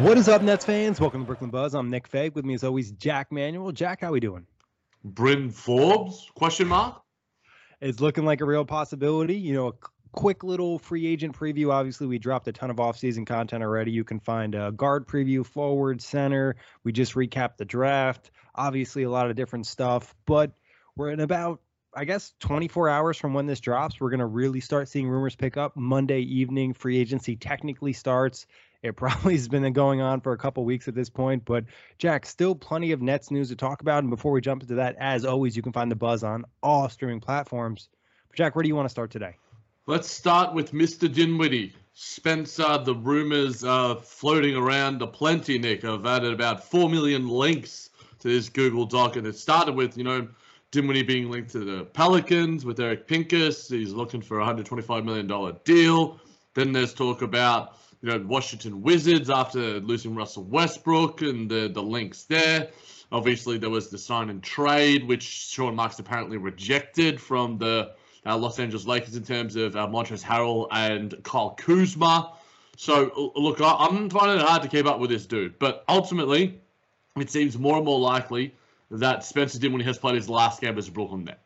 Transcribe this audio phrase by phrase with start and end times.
[0.00, 1.00] What is up, Nets fans?
[1.00, 1.74] Welcome to Brooklyn Buzz.
[1.74, 2.34] I'm Nick Fag.
[2.34, 3.72] With me, as always, Jack Manuel.
[3.72, 4.46] Jack, how are we doing?
[5.02, 6.30] Bryn Forbes?
[6.34, 7.00] Question mark.
[7.80, 9.36] It's looking like a real possibility.
[9.36, 9.72] You know, a
[10.12, 11.72] quick little free agent preview.
[11.72, 13.90] Obviously, we dropped a ton of offseason content already.
[13.90, 16.56] You can find a guard preview, forward, center.
[16.84, 18.30] We just recapped the draft.
[18.54, 20.52] Obviously, a lot of different stuff, but
[20.94, 21.62] we're in about
[21.96, 25.34] I guess 24 hours from when this drops, we're going to really start seeing rumors
[25.34, 25.74] pick up.
[25.76, 28.46] Monday evening, free agency technically starts.
[28.82, 31.64] It probably has been going on for a couple weeks at this point, but
[31.98, 34.02] Jack, still plenty of Nets news to talk about.
[34.02, 36.88] And before we jump into that, as always, you can find the buzz on all
[36.88, 37.88] streaming platforms.
[38.28, 39.36] But Jack, where do you want to start today?
[39.86, 41.12] Let's start with Mr.
[41.12, 41.72] Dinwiddie.
[41.94, 45.84] Spencer, the rumors are floating around a plenty, Nick.
[45.84, 50.04] I've added about 4 million links to this Google Doc, and it started with, you
[50.04, 50.28] know,
[50.72, 53.68] Dinwiddie being linked to the Pelicans with Eric Pincus.
[53.68, 56.20] He's looking for a $125 million deal.
[56.54, 61.82] Then there's talk about you know Washington Wizards after losing Russell Westbrook and the the
[61.82, 62.68] links there.
[63.10, 67.92] Obviously, there was the sign and trade, which Sean Marks apparently rejected from the
[68.24, 72.32] uh, Los Angeles Lakers in terms of uh, Montrezl Harrell and Kyle Kuzma.
[72.76, 76.60] So, look, I'm finding it hard to keep up with this dude, but ultimately,
[77.16, 78.54] it seems more and more likely
[78.90, 81.40] that Spencer Dinwiddie has played his last game as a Brooklyn Net.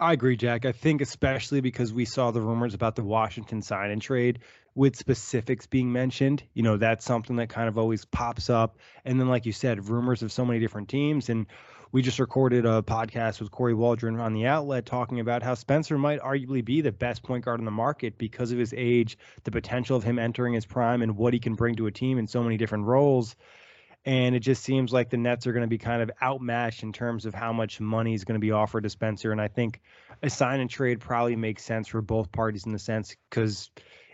[0.00, 0.64] I agree, Jack.
[0.64, 4.38] I think especially because we saw the rumors about the Washington sign and trade
[4.74, 6.42] with specifics being mentioned.
[6.54, 8.78] You know, that's something that kind of always pops up.
[9.04, 11.28] And then, like you said, rumors of so many different teams.
[11.28, 11.46] And
[11.92, 15.98] we just recorded a podcast with Corey Waldron on the outlet talking about how Spencer
[15.98, 19.50] might arguably be the best point guard in the market because of his age, the
[19.50, 22.26] potential of him entering his prime, and what he can bring to a team in
[22.26, 23.36] so many different roles.
[24.04, 26.92] And it just seems like the Nets are going to be kind of outmatched in
[26.92, 29.30] terms of how much money is going to be offered to Spencer.
[29.30, 29.80] And I think
[30.22, 33.70] a sign and trade probably makes sense for both parties in the sense because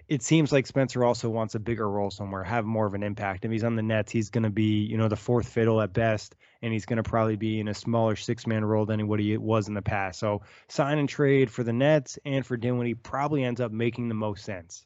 [0.08, 3.44] it seems like Spencer also wants a bigger role somewhere, have more of an impact.
[3.44, 5.92] If he's on the Nets, he's going to be, you know, the fourth fiddle at
[5.92, 9.18] best, and he's going to probably be in a smaller six man role than what
[9.18, 10.20] he was in the past.
[10.20, 14.14] So sign and trade for the Nets and for Dinwiddie probably ends up making the
[14.14, 14.85] most sense.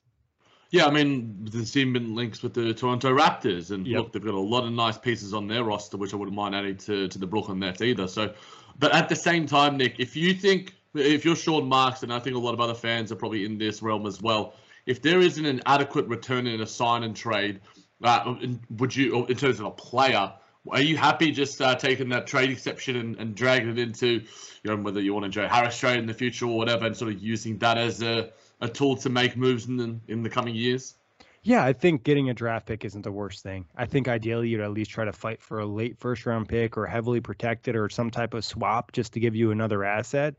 [0.71, 3.99] Yeah, I mean, there's even links with the Toronto Raptors, and yep.
[3.99, 6.55] look, they've got a lot of nice pieces on their roster, which I wouldn't mind
[6.55, 8.07] adding to, to the Brooklyn Nets either.
[8.07, 8.33] So,
[8.79, 12.21] but at the same time, Nick, if you think, if you're Sean Marks, and I
[12.21, 14.55] think a lot of other fans are probably in this realm as well,
[14.87, 17.61] if there isn't an adequate return in a sign and trade,
[18.05, 18.37] uh,
[18.79, 20.33] would you, in terms of a player,
[20.71, 24.27] are you happy just uh, taking that trade exception and, and dragging it into, you
[24.65, 27.13] know, whether you want to Joe Harris trade in the future or whatever, and sort
[27.13, 30.55] of using that as a a tool to make moves in the, in the coming
[30.55, 30.95] years?
[31.43, 33.65] Yeah, I think getting a draft pick isn't the worst thing.
[33.75, 36.77] I think ideally you'd at least try to fight for a late first round pick
[36.77, 40.35] or heavily protected or some type of swap just to give you another asset.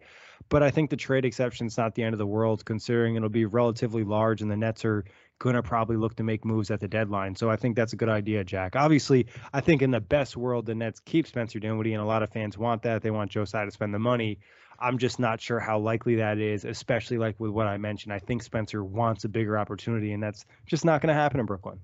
[0.49, 3.29] But I think the trade exception is not the end of the world, considering it'll
[3.29, 5.03] be relatively large and the Nets are
[5.39, 7.35] going to probably look to make moves at the deadline.
[7.35, 8.75] So I think that's a good idea, Jack.
[8.75, 12.21] Obviously, I think in the best world, the Nets keep Spencer Dinwiddie, and a lot
[12.21, 13.01] of fans want that.
[13.01, 14.37] They want Joe Tsai to spend the money.
[14.81, 18.13] I'm just not sure how likely that is, especially like with what I mentioned.
[18.13, 21.45] I think Spencer wants a bigger opportunity, and that's just not going to happen in
[21.45, 21.79] Brooklyn.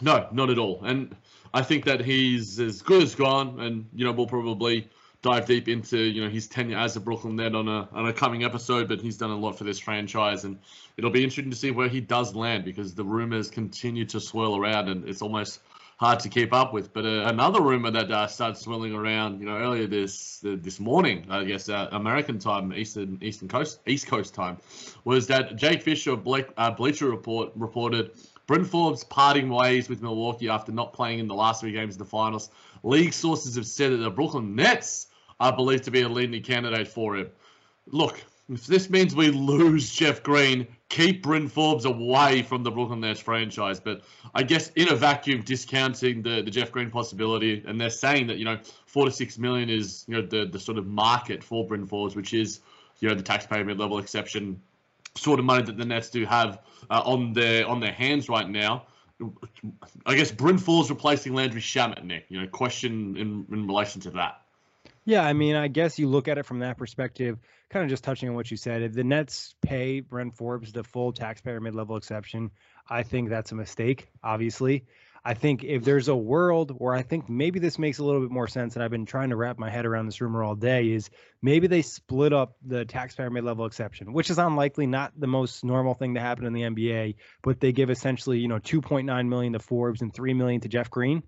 [0.00, 0.82] No, not at all.
[0.84, 1.14] And
[1.52, 4.88] I think that he's as good as gone, and you know we'll probably
[5.22, 8.12] dive deep into you know his tenure as a Brooklyn Net on a on a
[8.12, 8.88] coming episode.
[8.88, 10.58] But he's done a lot for this franchise, and
[10.96, 14.56] it'll be interesting to see where he does land because the rumors continue to swirl
[14.56, 15.60] around, and it's almost
[15.96, 16.92] hard to keep up with.
[16.92, 20.80] But uh, another rumor that uh, started swirling around, you know, earlier this uh, this
[20.80, 24.58] morning, I guess uh, American time, Eastern Eastern Coast East Coast time,
[25.04, 28.12] was that Jake Fisher of Blake, uh, Bleacher Report reported
[28.46, 31.98] Bryn Forbes parting ways with Milwaukee after not playing in the last three games of
[31.98, 32.50] the finals.
[32.82, 35.06] League sources have said that the Brooklyn Nets
[35.40, 37.30] are believed to be a leading candidate for him.
[37.86, 43.00] Look, if this means we lose Jeff Green, keep Bryn Forbes away from the Brooklyn
[43.00, 43.80] Nets franchise.
[43.80, 44.02] But
[44.34, 48.36] I guess in a vacuum, discounting the, the Jeff Green possibility, and they're saying that
[48.36, 51.66] you know four to six million is you know the the sort of market for
[51.66, 52.60] Bryn Forbes, which is
[53.00, 54.60] you know the taxpayer mid level exception
[55.16, 58.48] sort of money that the Nets do have uh, on their on their hands right
[58.48, 58.84] now.
[60.04, 62.26] I guess Bryn Forbes replacing Landry Shamet, Nick.
[62.28, 64.42] You know, question in in relation to that.
[65.06, 67.38] Yeah, I mean, I guess you look at it from that perspective,
[67.74, 68.82] kind of just touching on what you said.
[68.82, 72.52] If the Nets pay Bryn Forbes the full taxpayer mid level exception,
[72.88, 74.86] I think that's a mistake, obviously.
[75.24, 78.30] I think if there's a world where I think maybe this makes a little bit
[78.30, 80.92] more sense, and I've been trying to wrap my head around this rumor all day,
[80.92, 81.10] is
[81.42, 85.64] maybe they split up the taxpayer mid level exception, which is unlikely, not the most
[85.64, 89.52] normal thing to happen in the NBA, but they give essentially, you know, 2.9 million
[89.54, 91.24] to Forbes and 3 million to Jeff Green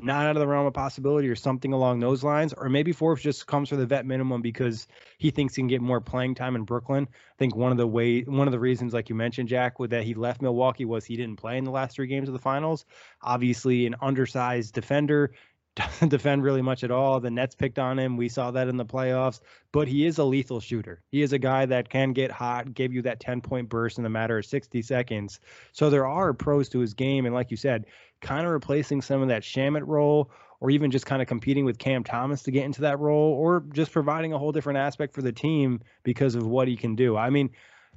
[0.00, 2.52] not out of the realm of possibility or something along those lines.
[2.52, 4.86] Or maybe Forbes just comes for the vet minimum because
[5.18, 7.08] he thinks he can get more playing time in Brooklyn.
[7.10, 9.90] I think one of the way one of the reasons, like you mentioned, Jack, with
[9.90, 12.38] that he left Milwaukee was he didn't play in the last three games of the
[12.38, 12.84] finals.
[13.22, 15.32] Obviously, an undersized defender
[15.78, 17.20] doesn't defend really much at all.
[17.20, 18.16] The Nets picked on him.
[18.16, 19.40] We saw that in the playoffs,
[19.70, 21.02] but he is a lethal shooter.
[21.12, 24.04] He is a guy that can get hot, give you that 10 point burst in
[24.04, 25.38] a matter of 60 seconds.
[25.70, 27.26] So there are pros to his game.
[27.26, 27.86] And like you said,
[28.20, 30.30] kind of replacing some of that Shamet role,
[30.60, 33.64] or even just kind of competing with Cam Thomas to get into that role, or
[33.72, 37.16] just providing a whole different aspect for the team because of what he can do.
[37.16, 37.50] I mean,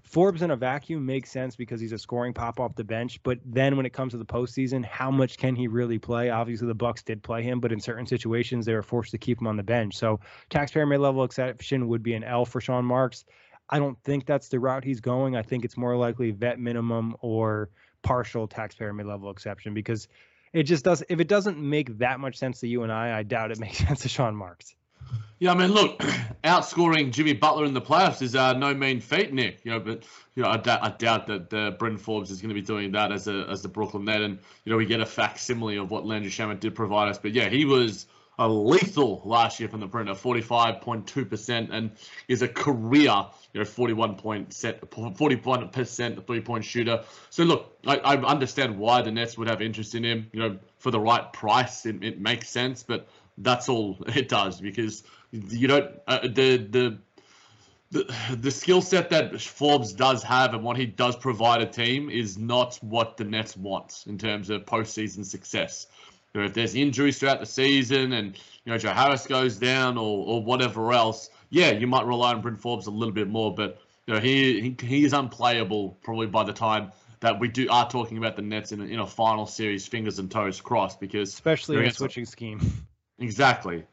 [0.04, 3.22] Forbes in a vacuum makes sense because he's a scoring pop off the bench.
[3.24, 6.30] But then when it comes to the postseason, how much can he really play?
[6.30, 9.40] Obviously, the Bucks did play him, but in certain situations, they were forced to keep
[9.40, 9.96] him on the bench.
[9.96, 10.20] So
[10.50, 13.26] taxpayer mid level exception would be an L for Sean Marks.
[13.70, 15.36] I don't think that's the route he's going.
[15.36, 17.70] I think it's more likely vet minimum or
[18.04, 20.08] partial taxpayer mid level exception because
[20.54, 21.04] it just does.
[21.10, 23.78] If it doesn't make that much sense to you and I, I doubt it makes
[23.78, 24.76] sense to Sean Marks.
[25.40, 25.98] Yeah, I mean, look,
[26.44, 29.62] outscoring Jimmy Butler in the playoffs is uh, no mean feat, Nick.
[29.64, 30.04] You know, but
[30.36, 33.28] you know, I, doubt, doubt that uh, Forbes is going to be doing that as
[33.28, 36.30] a as the Brooklyn Net, and you know, we get a facsimile of what Landry
[36.30, 37.18] Shamet did provide us.
[37.18, 38.06] But yeah, he was
[38.40, 41.92] a lethal last year from the perimeter, 45.2%, and
[42.28, 47.04] is a career, you know, 41 point set, 41% three point shooter.
[47.30, 50.30] So look, I, I understand why the Nets would have interest in him.
[50.32, 53.08] You know, for the right price, it, it makes sense, but
[53.38, 56.98] that's all it does because you don't uh, the the
[57.92, 62.10] the, the skill set that Forbes does have and what he does provide a team
[62.10, 65.88] is not what the Nets want in terms of postseason success
[66.34, 69.98] you know, if there's injuries throughout the season and you know Joe Harris goes down
[69.98, 73.54] or, or whatever else, yeah, you might rely on Bryn Forbes a little bit more,
[73.54, 77.68] but you know he, he he is unplayable probably by the time that we do
[77.70, 81.00] are talking about the Nets in a, in a final series, fingers and toes crossed,
[81.00, 82.60] because especially in a switching scheme.
[83.20, 83.84] Exactly,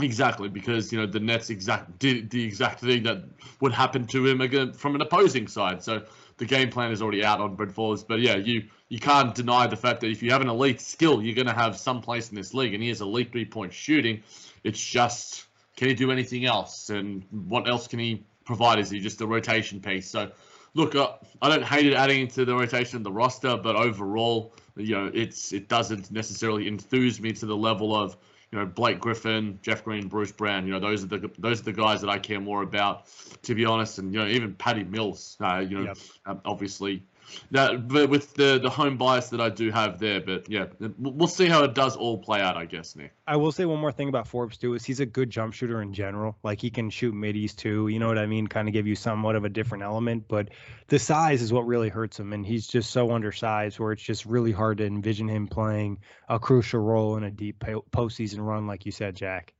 [0.00, 3.24] exactly, because you know the Nets exact did the exact thing that
[3.60, 5.82] would happen to him again from an opposing side.
[5.82, 6.02] So
[6.36, 9.66] the game plan is already out on Bryn Forbes, but yeah, you you can't deny
[9.66, 12.30] the fact that if you have an elite skill, you're going to have some place
[12.30, 12.74] in this league.
[12.74, 14.22] And he has elite three point shooting.
[14.62, 15.46] It's just,
[15.76, 16.90] can he do anything else?
[16.90, 18.78] And what else can he provide?
[18.78, 20.08] Is he just a rotation piece?
[20.08, 20.30] So,
[20.74, 24.54] look, uh, I don't hate it adding to the rotation of the roster, but overall,
[24.76, 28.16] you know, it's it doesn't necessarily enthuse me to the level of
[28.54, 30.64] you know Blake Griffin, Jeff Green, Bruce Brown.
[30.64, 33.06] You know, those are the those are the guys that I care more about,
[33.42, 33.98] to be honest.
[33.98, 35.36] And you know, even Patty Mills.
[35.40, 35.98] Uh, you know, yep.
[36.24, 37.02] um, obviously
[37.50, 40.66] that, but with the the home bias that I do have there, but yeah,
[40.98, 43.12] we'll see how it does all play out, I guess, Nick.
[43.26, 45.82] I will say one more thing about Forbes too is he's a good jump shooter
[45.82, 46.36] in general.
[46.42, 47.88] Like he can shoot middies too.
[47.88, 48.46] You know what I mean?
[48.46, 50.50] Kind of give you somewhat of a different element, but
[50.88, 54.26] the size is what really hurts him, and he's just so undersized where it's just
[54.26, 58.86] really hard to envision him playing a crucial role in a deep postseason run, like
[58.86, 59.54] you said, Jack.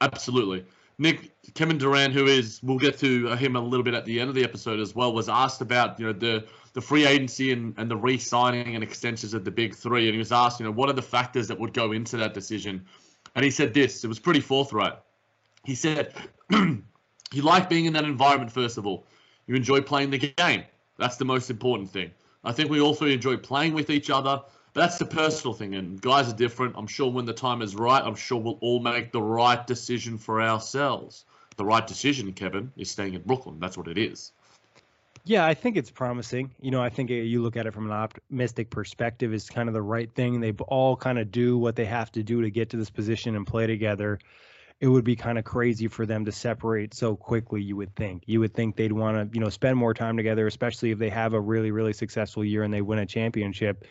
[0.00, 0.64] Absolutely.
[0.98, 4.28] Nick Kevin Durant, who is we'll get to him a little bit at the end
[4.28, 7.74] of the episode as well, was asked about you know the the free agency and,
[7.78, 10.72] and the re-signing and extensions of the big three, and he was asked you know
[10.72, 12.84] what are the factors that would go into that decision,
[13.36, 14.04] and he said this.
[14.04, 14.94] It was pretty forthright.
[15.64, 16.14] He said
[16.50, 19.06] you like being in that environment first of all.
[19.46, 20.64] You enjoy playing the game.
[20.98, 22.10] That's the most important thing.
[22.44, 24.42] I think we also enjoy playing with each other
[24.78, 26.74] that's the personal thing, and guys are different.
[26.76, 30.18] I'm sure when the time is right, I'm sure we'll all make the right decision
[30.18, 31.24] for ourselves.
[31.56, 33.58] The right decision, Kevin, is staying in Brooklyn.
[33.58, 34.32] That's what it is.
[35.24, 36.54] Yeah, I think it's promising.
[36.60, 39.74] You know, I think you look at it from an optimistic perspective is kind of
[39.74, 40.40] the right thing.
[40.40, 43.36] They all kind of do what they have to do to get to this position
[43.36, 44.18] and play together.
[44.80, 48.22] It would be kind of crazy for them to separate so quickly, you would think.
[48.26, 51.10] You would think they'd want to, you know, spend more time together, especially if they
[51.10, 53.84] have a really, really successful year and they win a championship.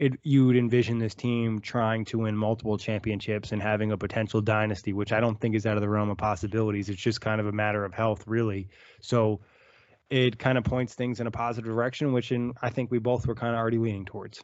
[0.00, 4.40] It, you would envision this team trying to win multiple championships and having a potential
[4.40, 6.88] dynasty, which I don't think is out of the realm of possibilities.
[6.88, 8.68] It's just kind of a matter of health, really.
[9.00, 9.40] So,
[10.08, 13.26] it kind of points things in a positive direction, which in, I think we both
[13.26, 14.42] were kind of already leaning towards.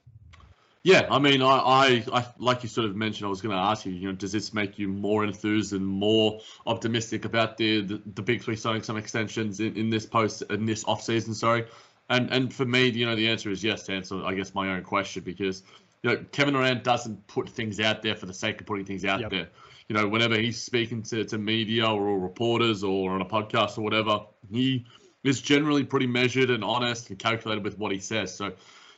[0.87, 3.61] Yeah, I mean, I, I, I, like you sort of mentioned, I was going to
[3.61, 7.81] ask you, you know, does this make you more enthused and more optimistic about the
[7.81, 11.35] the, the big three signing some extensions in, in this post in this off season?
[11.35, 11.67] Sorry,
[12.09, 13.85] and and for me, you know, the answer is yes.
[13.85, 15.63] To answer, I guess my own question because
[16.03, 19.05] you know Kevin Durant doesn't put things out there for the sake of putting things
[19.05, 19.31] out yep.
[19.31, 19.49] there.
[19.89, 23.83] You know, whenever he's speaking to, to media or reporters or on a podcast or
[23.83, 24.21] whatever,
[24.51, 24.85] he
[25.23, 28.35] is generally pretty measured and honest and calculated with what he says.
[28.35, 28.53] So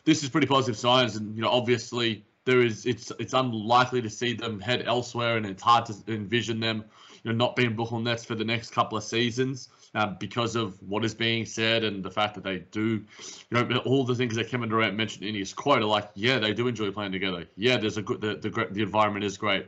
[0.04, 4.10] this is pretty positive signs, and you know, obviously there is it's it's unlikely to
[4.10, 6.84] see them head elsewhere, and it's hard to envision them,
[7.22, 10.80] you know, not being Brooklyn Nets for the next couple of seasons uh, because of
[10.82, 13.04] what is being said and the fact that they do,
[13.50, 16.38] you know, all the things that Kevin Durant mentioned in his quote are like, yeah,
[16.38, 17.46] they do enjoy playing together.
[17.56, 19.66] Yeah, there's a good the the, the environment is great.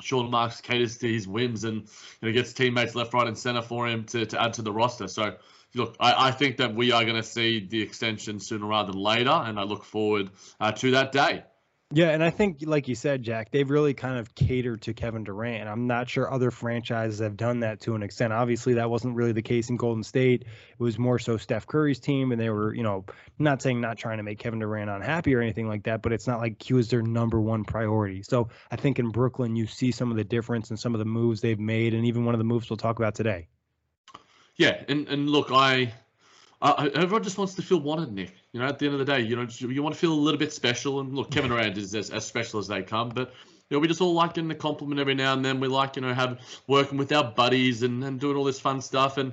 [0.00, 1.82] Sean Marks caters to his whims and
[2.20, 4.72] you know, gets teammates left, right, and center for him to, to add to the
[4.72, 5.08] roster.
[5.08, 5.36] So
[5.74, 9.00] look, I, I think that we are going to see the extension sooner rather than
[9.00, 11.44] later, and I look forward uh, to that day.
[11.92, 15.24] Yeah, and I think, like you said, Jack, they've really kind of catered to Kevin
[15.24, 15.68] Durant.
[15.68, 18.32] I'm not sure other franchises have done that to an extent.
[18.32, 20.42] Obviously, that wasn't really the case in Golden State.
[20.42, 23.04] It was more so Steph Curry's team, and they were, you know,
[23.40, 26.28] not saying not trying to make Kevin Durant unhappy or anything like that, but it's
[26.28, 28.22] not like he was their number one priority.
[28.22, 31.04] So I think in Brooklyn, you see some of the difference and some of the
[31.04, 33.48] moves they've made, and even one of the moves we'll talk about today.
[34.54, 35.92] Yeah, and, and look, I,
[36.62, 38.32] I everyone just wants to feel wanted, Nick.
[38.52, 40.14] You know, at the end of the day, you know, you want to feel a
[40.14, 41.00] little bit special.
[41.00, 43.32] And look, Kevin Durant is as, as special as they come, but
[43.68, 45.60] you know, we just all like getting a compliment every now and then.
[45.60, 48.80] We like, you know, have working with our buddies and, and doing all this fun
[48.80, 49.16] stuff.
[49.16, 49.32] And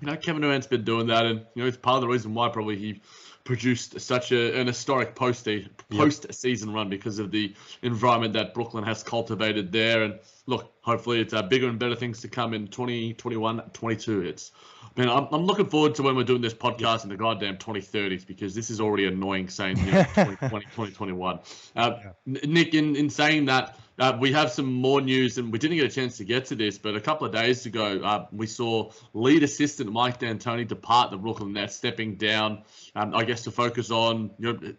[0.00, 2.34] you know, Kevin Durant's been doing that, and you know, it's part of the reason
[2.34, 3.00] why probably he
[3.44, 5.46] produced such a, an historic post
[5.90, 10.02] post season run because of the environment that Brooklyn has cultivated there.
[10.02, 14.22] And look, hopefully it's uh, bigger and better things to come in 2021, 22.
[14.22, 14.52] It's
[14.96, 18.26] man, I'm, I'm looking forward to when we're doing this podcast in the goddamn 2030s
[18.26, 21.40] because this is already annoying saying you know, 2020, 2021.
[21.76, 22.10] Uh, yeah.
[22.24, 25.86] Nick, in, in saying that, uh, we have some more news, and we didn't get
[25.86, 28.90] a chance to get to this, but a couple of days ago, uh, we saw
[29.12, 32.62] lead assistant Mike D'Antoni depart the Brooklyn Nets, stepping down,
[32.96, 34.72] um, I guess, to focus on you know,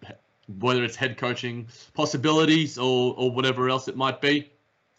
[0.60, 4.52] whether it's head coaching possibilities or, or whatever else it might be.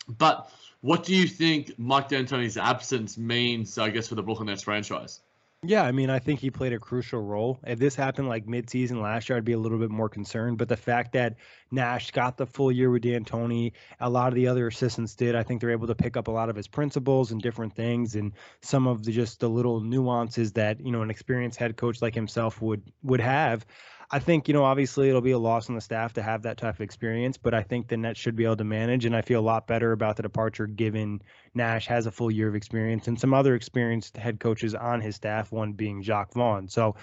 [0.08, 0.50] But
[0.86, 5.20] what do you think Mike D'Antoni's absence means, I guess, for the Brooklyn Nets franchise?
[5.64, 7.58] Yeah, I mean, I think he played a crucial role.
[7.66, 10.58] If this happened like midseason last year, I'd be a little bit more concerned.
[10.58, 11.34] But the fact that
[11.72, 15.34] Nash got the full year with D'Antoni, a lot of the other assistants did.
[15.34, 18.14] I think they're able to pick up a lot of his principles and different things,
[18.14, 22.00] and some of the just the little nuances that you know an experienced head coach
[22.00, 23.66] like himself would would have.
[24.10, 26.58] I think, you know, obviously it'll be a loss on the staff to have that
[26.58, 29.04] type of experience, but I think the Nets should be able to manage.
[29.04, 31.22] And I feel a lot better about the departure given
[31.54, 35.16] Nash has a full year of experience and some other experienced head coaches on his
[35.16, 36.68] staff, one being Jacque Vaughn.
[36.68, 36.94] So,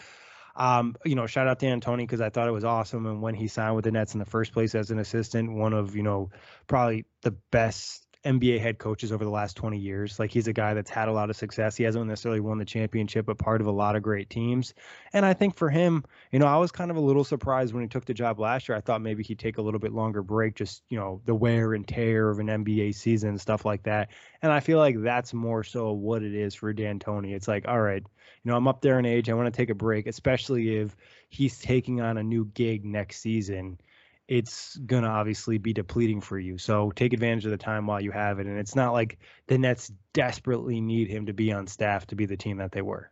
[0.55, 3.05] um, you know, shout out to D'Antoni because I thought it was awesome.
[3.05, 5.73] And when he signed with the Nets in the first place as an assistant, one
[5.73, 6.29] of, you know,
[6.67, 10.17] probably the best NBA head coaches over the last 20 years.
[10.17, 11.75] Like he's a guy that's had a lot of success.
[11.75, 14.73] He hasn't necessarily won the championship, but part of a lot of great teams.
[15.11, 17.83] And I think for him, you know, I was kind of a little surprised when
[17.83, 18.77] he took the job last year.
[18.77, 21.73] I thought maybe he'd take a little bit longer break, just, you know, the wear
[21.73, 24.09] and tear of an NBA season and stuff like that.
[24.41, 27.35] And I feel like that's more so what it is for D'Antoni.
[27.35, 28.03] It's like, all right,
[28.43, 29.29] you know, I'm up there in age.
[29.29, 30.95] I want to take a break, especially if
[31.29, 33.79] he's taking on a new gig next season
[34.27, 36.57] it's going to obviously be depleting for you.
[36.57, 38.47] So take advantage of the time while you have it.
[38.47, 42.25] And it's not like the Nets desperately need him to be on staff to be
[42.25, 43.09] the team that they were.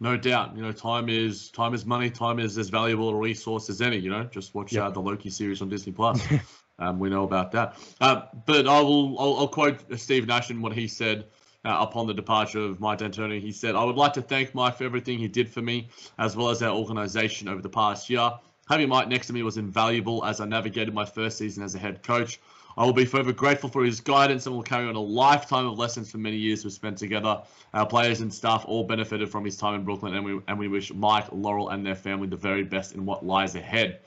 [0.00, 0.56] No doubt.
[0.56, 2.10] You know, time is time is money.
[2.10, 3.96] Time is as valuable a resource as any.
[3.96, 4.84] You know, just watch yep.
[4.84, 6.20] uh, the Loki series on Disney Plus.
[6.78, 7.78] um, we know about that.
[8.00, 9.18] Uh, but I will.
[9.18, 11.26] I'll, I'll, quote Steve Nash and what he said
[11.64, 13.40] uh, upon the departure of Mike D'Antoni.
[13.40, 15.88] He said, "I would like to thank Mike for everything he did for me,
[16.18, 18.32] as well as our organization over the past year.
[18.68, 21.78] Having Mike next to me was invaluable as I navigated my first season as a
[21.78, 22.40] head coach.
[22.76, 25.78] I will be forever grateful for his guidance and will carry on a lifetime of
[25.78, 27.42] lessons for many years we've spent together.
[27.72, 30.68] Our players and staff all benefited from his time in Brooklyn, and we and we
[30.68, 34.00] wish Mike, Laurel, and their family the very best in what lies ahead.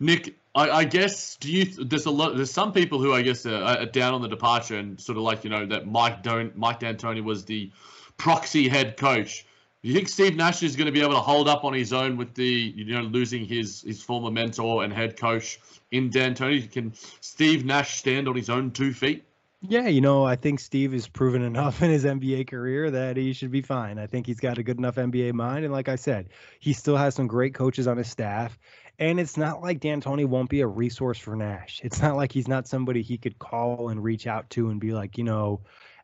[0.00, 1.64] Nick, I, I guess do you?
[1.64, 2.36] There's a lot.
[2.36, 5.24] There's some people who I guess are, are down on the departure and sort of
[5.24, 7.70] like you know that Mike don't Mike D'Antoni was the
[8.16, 9.44] proxy head coach
[9.82, 12.16] you think Steve Nash is going to be able to hold up on his own
[12.16, 15.60] with the you know losing his his former mentor and head coach
[15.90, 16.70] in D'Antoni?
[16.70, 19.24] Can Steve Nash stand on his own two feet?
[19.64, 23.32] Yeah, you know, I think Steve has proven enough in his NBA career that he
[23.32, 23.96] should be fine.
[23.96, 25.64] I think he's got a good enough NBA mind.
[25.64, 28.58] And like I said, he still has some great coaches on his staff.
[28.98, 31.80] And it's not like D'Antoni won't be a resource for Nash.
[31.84, 34.92] It's not like he's not somebody he could call and reach out to and be
[34.92, 35.60] like, you know,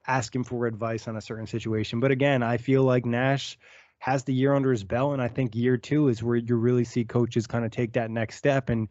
[0.08, 2.00] ask him for advice on a certain situation.
[2.00, 3.58] But again, I feel like Nash
[3.98, 6.84] has the year under his belt, and I think year two is where you really
[6.84, 8.70] see coaches kind of take that next step.
[8.70, 8.88] And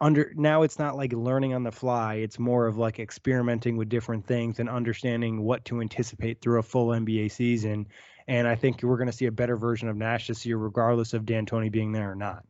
[0.00, 3.88] under now, it's not like learning on the fly; it's more of like experimenting with
[3.88, 7.88] different things and understanding what to anticipate through a full NBA season.
[8.28, 11.12] And I think we're going to see a better version of Nash this year, regardless
[11.12, 12.44] of D'Antoni being there or not.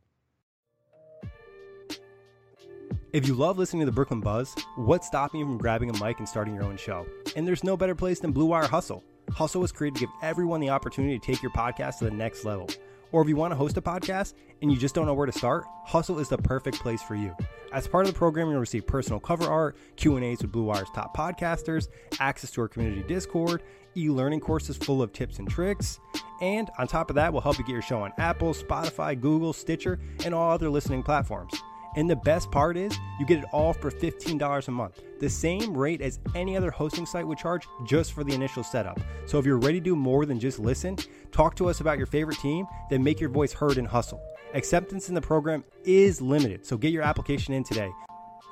[3.13, 6.17] If you love listening to the Brooklyn Buzz, what's stopping you from grabbing a mic
[6.17, 7.05] and starting your own show?
[7.35, 9.03] And there's no better place than Blue Wire Hustle.
[9.31, 12.43] Hustle was created to give everyone the opportunity to take your podcast to the next
[12.43, 12.67] level.
[13.11, 15.31] Or if you want to host a podcast and you just don't know where to
[15.31, 17.35] start, Hustle is the perfect place for you.
[17.71, 21.15] As part of the program, you'll receive personal cover art, Q&As with Blue Wire's top
[21.15, 21.89] podcasters,
[22.19, 23.61] access to our community Discord,
[23.95, 25.99] e-learning courses full of tips and tricks,
[26.41, 29.53] and on top of that, we'll help you get your show on Apple, Spotify, Google,
[29.53, 31.53] Stitcher, and all other listening platforms.
[31.95, 35.77] And the best part is, you get it all for $15 a month, the same
[35.77, 38.99] rate as any other hosting site would charge just for the initial setup.
[39.25, 40.97] So if you're ready to do more than just listen,
[41.31, 44.21] talk to us about your favorite team, then make your voice heard and hustle.
[44.53, 47.91] Acceptance in the program is limited, so get your application in today.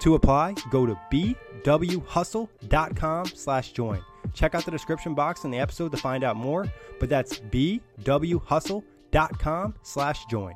[0.02, 4.04] To apply, go to bwhustle.com slash join.
[4.34, 6.66] Check out the description box in the episode to find out more,
[7.00, 10.56] but that's bwhustle.com slash join.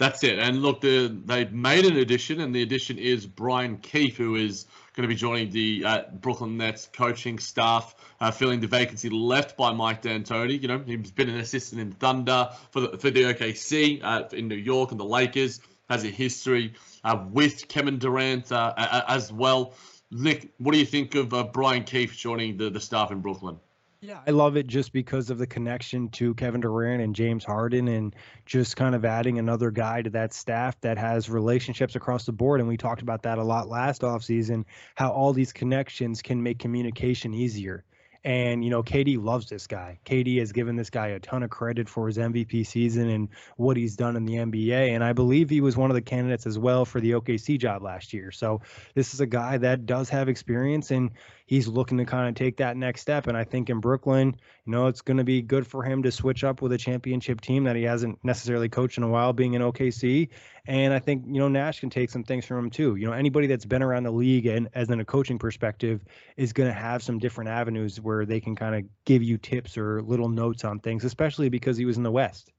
[0.00, 0.38] That's it.
[0.38, 4.64] And look, the, they've made an addition, and the addition is Brian Keefe, who is
[4.94, 9.58] going to be joining the uh, Brooklyn Nets coaching staff, uh, filling the vacancy left
[9.58, 10.58] by Mike D'Antoni.
[10.62, 14.48] You know, he's been an assistant in Thunder for the, for the OKC uh, in
[14.48, 15.60] New York and the Lakers.
[15.90, 16.72] Has a history
[17.04, 18.72] uh, with Kevin Durant uh,
[19.06, 19.74] as well.
[20.10, 23.58] Nick, what do you think of uh, Brian Keefe joining the, the staff in Brooklyn?
[24.02, 27.86] Yeah, I love it just because of the connection to Kevin Durant and James Harden
[27.86, 32.32] and just kind of adding another guy to that staff that has relationships across the
[32.32, 32.60] board.
[32.60, 36.58] And we talked about that a lot last offseason, how all these connections can make
[36.58, 37.84] communication easier.
[38.22, 39.98] And, you know, KD loves this guy.
[40.04, 43.78] KD has given this guy a ton of credit for his MVP season and what
[43.78, 44.90] he's done in the NBA.
[44.90, 47.82] And I believe he was one of the candidates as well for the OKC job
[47.82, 48.30] last year.
[48.30, 48.60] So
[48.94, 51.10] this is a guy that does have experience and
[51.50, 53.26] he's looking to kind of take that next step.
[53.26, 56.12] And I think in Brooklyn, you know, it's going to be good for him to
[56.12, 59.54] switch up with a championship team that he hasn't necessarily coached in a while, being
[59.54, 60.28] in OKC.
[60.66, 62.94] And I think, you know, Nash can take some things from him too.
[62.94, 66.04] You know, anybody that's been around the league and as in a coaching perspective
[66.36, 69.76] is going to have some different avenues where they can kind of give you tips
[69.76, 72.52] or little notes on things, especially because he was in the West.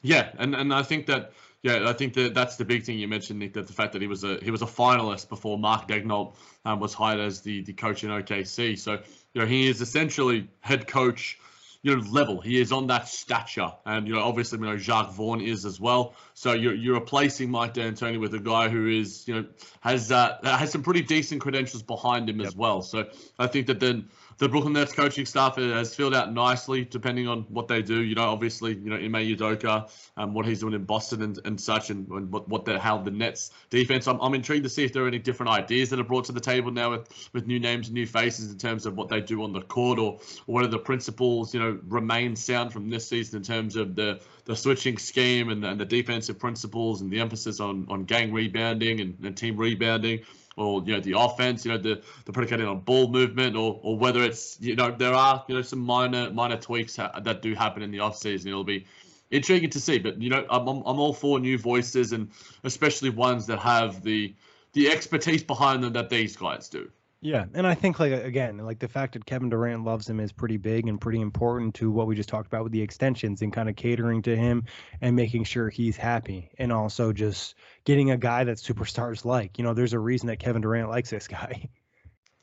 [0.00, 1.32] Yeah, and, and I think that
[1.64, 3.54] yeah, I think that that's the big thing you mentioned, Nick.
[3.54, 6.34] That the fact that he was a he was a finalist before Mark Daigneault
[6.66, 8.78] um, was hired as the the coach in OKC.
[8.78, 9.00] So
[9.32, 11.38] you know he is essentially head coach,
[11.80, 12.42] you know level.
[12.42, 15.80] He is on that stature, and you know obviously you know Jacque Vaughn is as
[15.80, 16.14] well.
[16.34, 19.46] So you're you're replacing Mike D'Antoni with a guy who is you know
[19.80, 22.48] has uh, has some pretty decent credentials behind him yep.
[22.48, 22.82] as well.
[22.82, 27.28] So I think that then the Brooklyn Nets coaching staff has filled out nicely, depending
[27.28, 28.02] on what they do.
[28.02, 31.60] You know, obviously, you know, Ime Udoka, um, what he's doing in Boston and, and
[31.60, 34.08] such, and, and what what the how the Nets defense.
[34.08, 36.32] I'm, I'm intrigued to see if there are any different ideas that are brought to
[36.32, 39.20] the table now with with new names and new faces in terms of what they
[39.20, 43.08] do on the court, or, or are the principles, you know, remain sound from this
[43.08, 47.20] season in terms of the the switching scheme and, and the defensive principles and the
[47.20, 50.20] emphasis on on gang rebounding and, and team rebounding
[50.56, 53.98] or you know the offense, you know the the predicated on ball movement, or or
[53.98, 57.54] whether it's you know there are you know some minor minor tweaks ha- that do
[57.54, 58.46] happen in the offseason.
[58.46, 58.86] It'll be
[59.30, 62.30] intriguing to see, but you know I'm I'm all for new voices and
[62.62, 64.34] especially ones that have the
[64.72, 66.90] the expertise behind them that these guys do.
[67.24, 70.30] Yeah, and I think like again, like the fact that Kevin Durant loves him is
[70.30, 73.50] pretty big and pretty important to what we just talked about with the extensions and
[73.50, 74.64] kind of catering to him
[75.00, 77.54] and making sure he's happy and also just
[77.86, 79.56] getting a guy that superstars like.
[79.56, 81.70] You know, there's a reason that Kevin Durant likes this guy.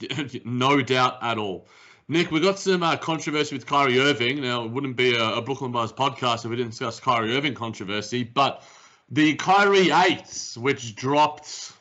[0.45, 1.67] no doubt at all.
[2.07, 4.41] Nick, we got some uh, controversy with Kyrie Irving.
[4.41, 7.53] Now, it wouldn't be a, a, Brooklyn Buzz podcast if we didn't discuss Kyrie Irving
[7.53, 8.63] controversy, but
[9.11, 11.71] the Kyrie 8s, which dropped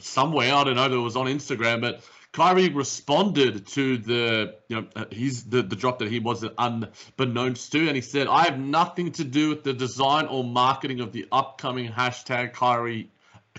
[0.00, 0.54] somewhere.
[0.54, 0.92] I don't know.
[0.92, 5.76] It was on Instagram, but Kyrie responded to the you know uh, he's the the
[5.76, 9.64] drop that he was unbeknownst to, and he said, "I have nothing to do with
[9.64, 13.10] the design or marketing of the upcoming hashtag Kyrie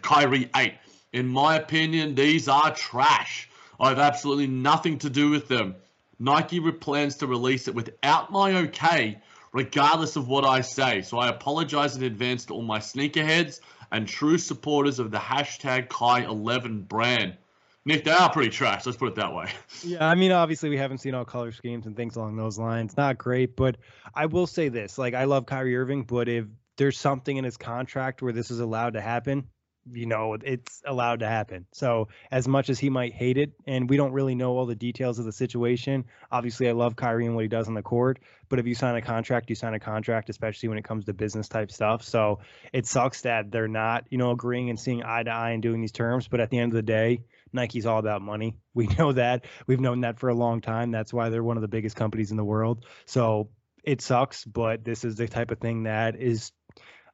[0.01, 0.75] Kyrie eight.
[1.11, 3.49] In my opinion, these are trash.
[3.79, 5.75] I have absolutely nothing to do with them.
[6.19, 9.21] Nike plans to release it without my okay."
[9.53, 11.01] regardless of what I say.
[11.01, 13.59] So I apologize in advance to all my sneakerheads
[13.91, 17.37] and true supporters of the hashtag Kai11 brand.
[17.83, 18.85] Nick, they are pretty trash.
[18.85, 19.49] Let's put it that way.
[19.83, 22.95] Yeah, I mean, obviously we haven't seen all color schemes and things along those lines.
[22.95, 23.77] Not great, but
[24.13, 26.45] I will say this: like, I love Kyrie Irving, but if
[26.77, 29.47] there's something in his contract where this is allowed to happen,
[29.91, 31.65] you know, it's allowed to happen.
[31.71, 34.75] So as much as he might hate it, and we don't really know all the
[34.75, 36.05] details of the situation.
[36.31, 38.95] Obviously, I love Kyrie and what he does on the court, but if you sign
[38.95, 42.03] a contract, you sign a contract, especially when it comes to business type stuff.
[42.03, 42.39] So
[42.73, 45.81] it sucks that they're not, you know, agreeing and seeing eye to eye and doing
[45.81, 46.27] these terms.
[46.27, 47.21] But at the end of the day,
[47.53, 48.57] Nike's all about money.
[48.73, 49.43] We know that.
[49.67, 50.91] We've known that for a long time.
[50.91, 52.85] That's why they're one of the biggest companies in the world.
[53.05, 53.49] So
[53.83, 56.51] it sucks, but this is the type of thing that is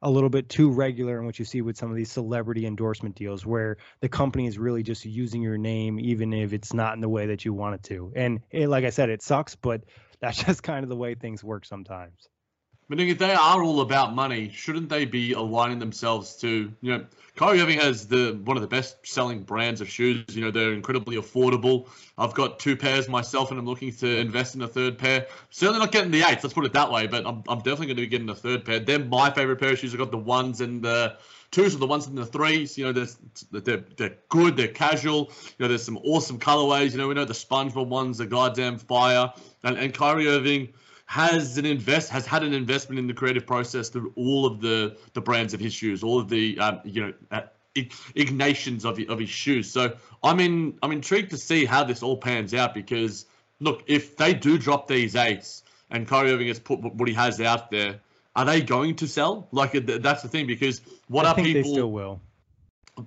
[0.02, 3.14] a little bit too regular in what you see with some of these celebrity endorsement
[3.14, 7.00] deals where the company is really just using your name even if it's not in
[7.00, 8.12] the way that you want it to.
[8.14, 9.82] And it, like i said it sucks but
[10.20, 12.28] that's just kind of the way things work sometimes
[12.88, 17.04] but if they are all about money, shouldn't they be aligning themselves to, you know,
[17.36, 20.24] Kyrie Irving has the one of the best selling brands of shoes.
[20.30, 21.88] You know, they're incredibly affordable.
[22.18, 25.26] I've got two pairs myself, and I'm looking to invest in a third pair.
[25.50, 27.96] Certainly not getting the eights, let's put it that way, but I'm, I'm definitely going
[27.98, 28.80] to be getting a third pair.
[28.80, 29.92] They're my favorite pair of shoes.
[29.92, 31.16] I've got the ones and the
[31.52, 32.76] twos or the ones and the threes.
[32.76, 35.30] You know, they're, they're, they're good, they're casual.
[35.58, 36.90] You know, there's some awesome colorways.
[36.90, 39.32] You know, we know the SpongeBob ones are goddamn fire.
[39.62, 40.70] And, and Kyrie Irving–
[41.08, 44.94] has an invest has had an investment in the creative process through all of the
[45.14, 47.40] the brands of his shoes, all of the um, you know uh,
[47.74, 49.70] ignations of of his shoes.
[49.70, 53.24] So I'm in I'm intrigued to see how this all pans out because
[53.58, 57.40] look, if they do drop these eights and Kyrie Irving has put what he has
[57.40, 58.00] out there,
[58.36, 59.48] are they going to sell?
[59.50, 61.62] Like that's the thing because what I are people?
[61.62, 62.20] They still will.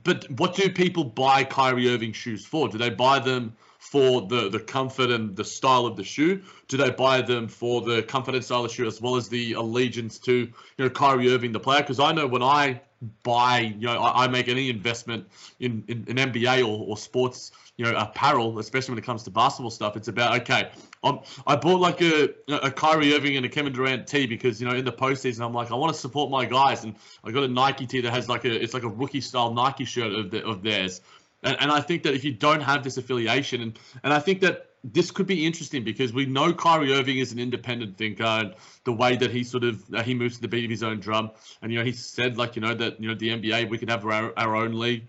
[0.04, 2.68] But what do people buy Kyrie Irving shoes for?
[2.68, 3.56] Do they buy them?
[3.82, 6.44] For the, the comfort and the style of the shoe?
[6.68, 9.28] Do they buy them for the comfort and style of the shoe as well as
[9.28, 11.82] the allegiance to you know Kyrie Irving, the player?
[11.82, 12.80] Because I know when I
[13.24, 15.28] buy, you know, I, I make any investment
[15.60, 19.32] in, in, in NBA or, or sports, you know, apparel, especially when it comes to
[19.32, 20.70] basketball stuff, it's about okay.
[21.04, 24.68] I'm, I bought like a a Kyrie Irving and a Kevin Durant tee because you
[24.68, 27.44] know in the postseason I'm like I want to support my guys and I got
[27.44, 30.30] a Nike tee that has like a it's like a rookie style Nike shirt of
[30.30, 31.02] the, of theirs
[31.44, 34.42] and, and I think that if you don't have this affiliation, and, and I think
[34.42, 38.56] that this could be interesting because we know Kyrie Irving is an independent thinker and
[38.84, 41.00] the way that he sort of uh, he moves to the beat of his own
[41.00, 41.32] drum.
[41.62, 43.90] And you know, he said like you know that you know the NBA we could
[43.90, 45.08] have our, our own league.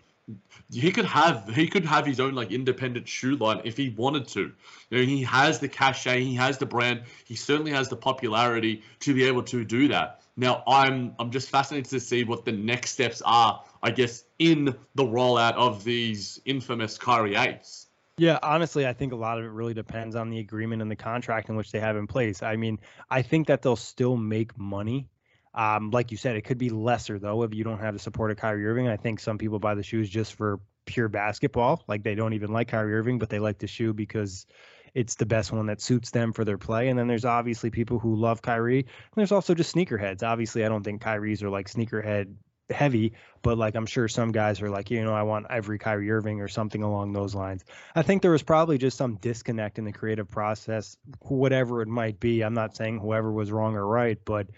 [0.71, 4.29] He could have he could have his own like independent shoe line if he wanted
[4.29, 4.53] to.
[4.91, 8.83] You know, he has the cachet, he has the brand, he certainly has the popularity
[9.01, 10.23] to be able to do that.
[10.37, 14.67] Now I'm I'm just fascinated to see what the next steps are, I guess, in
[14.95, 17.89] the rollout of these infamous Kyrie eights.
[18.19, 20.97] Yeah, honestly, I think a lot of it really depends on the agreement and the
[20.97, 22.43] contract in which they have in place.
[22.43, 22.79] I mean,
[23.11, 25.09] I think that they'll still make money.
[25.55, 28.31] Um, like you said, it could be lesser though if you don't have the support
[28.31, 28.89] of Kyrie Irving.
[28.89, 32.53] I think some people buy the shoes just for pure basketball, like they don't even
[32.53, 34.47] like Kyrie Irving, but they like the shoe because
[34.95, 36.89] it's the best one that suits them for their play.
[36.89, 38.81] And then there's obviously people who love Kyrie.
[38.81, 40.23] And there's also just sneakerheads.
[40.23, 42.35] Obviously, I don't think Kyrie's are like sneakerhead
[42.73, 46.11] heavy, but like I'm sure some guys are like, you know, I want every Kyrie
[46.11, 47.65] Irving or something along those lines.
[47.95, 52.19] I think there was probably just some disconnect in the creative process, whatever it might
[52.19, 52.43] be.
[52.43, 54.49] I'm not saying whoever was wrong or right, but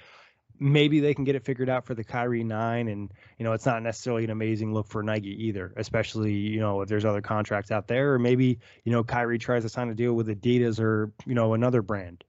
[0.60, 2.86] maybe they can get it figured out for the Kyrie nine.
[2.86, 6.80] And, you know, it's not necessarily an amazing look for Nike either, especially, you know,
[6.82, 9.94] if there's other contracts out there, or maybe, you know, Kyrie tries to sign a
[9.94, 12.22] deal with Adidas or, you know, another brand.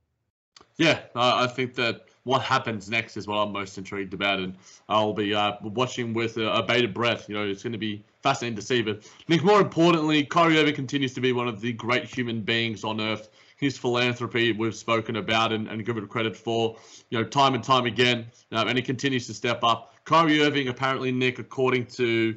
[0.77, 4.55] Yeah, I think that what happens next is what I'm most intrigued about, and
[4.89, 7.29] I'll be uh, watching with a, a, bated breath.
[7.29, 8.81] You know, it's going to be fascinating to see.
[8.81, 12.83] But Nick, more importantly, Kyrie Irving continues to be one of the great human beings
[12.83, 13.29] on earth.
[13.57, 16.75] His philanthropy we've spoken about and, and given credit for,
[17.09, 19.93] you know, time and time again, um, and he continues to step up.
[20.03, 22.35] Kyrie Irving, apparently, Nick, according to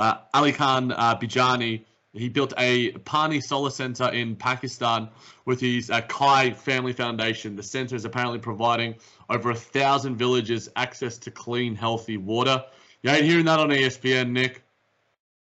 [0.00, 5.08] uh, Ali Khan uh, Bijani, he built a Pani Solar Center in Pakistan
[5.44, 7.56] with his uh, Kai Family Foundation.
[7.56, 8.94] The center is apparently providing
[9.28, 12.64] over a thousand villages access to clean, healthy water.
[13.02, 14.62] You ain't hearing that on ESPN, Nick.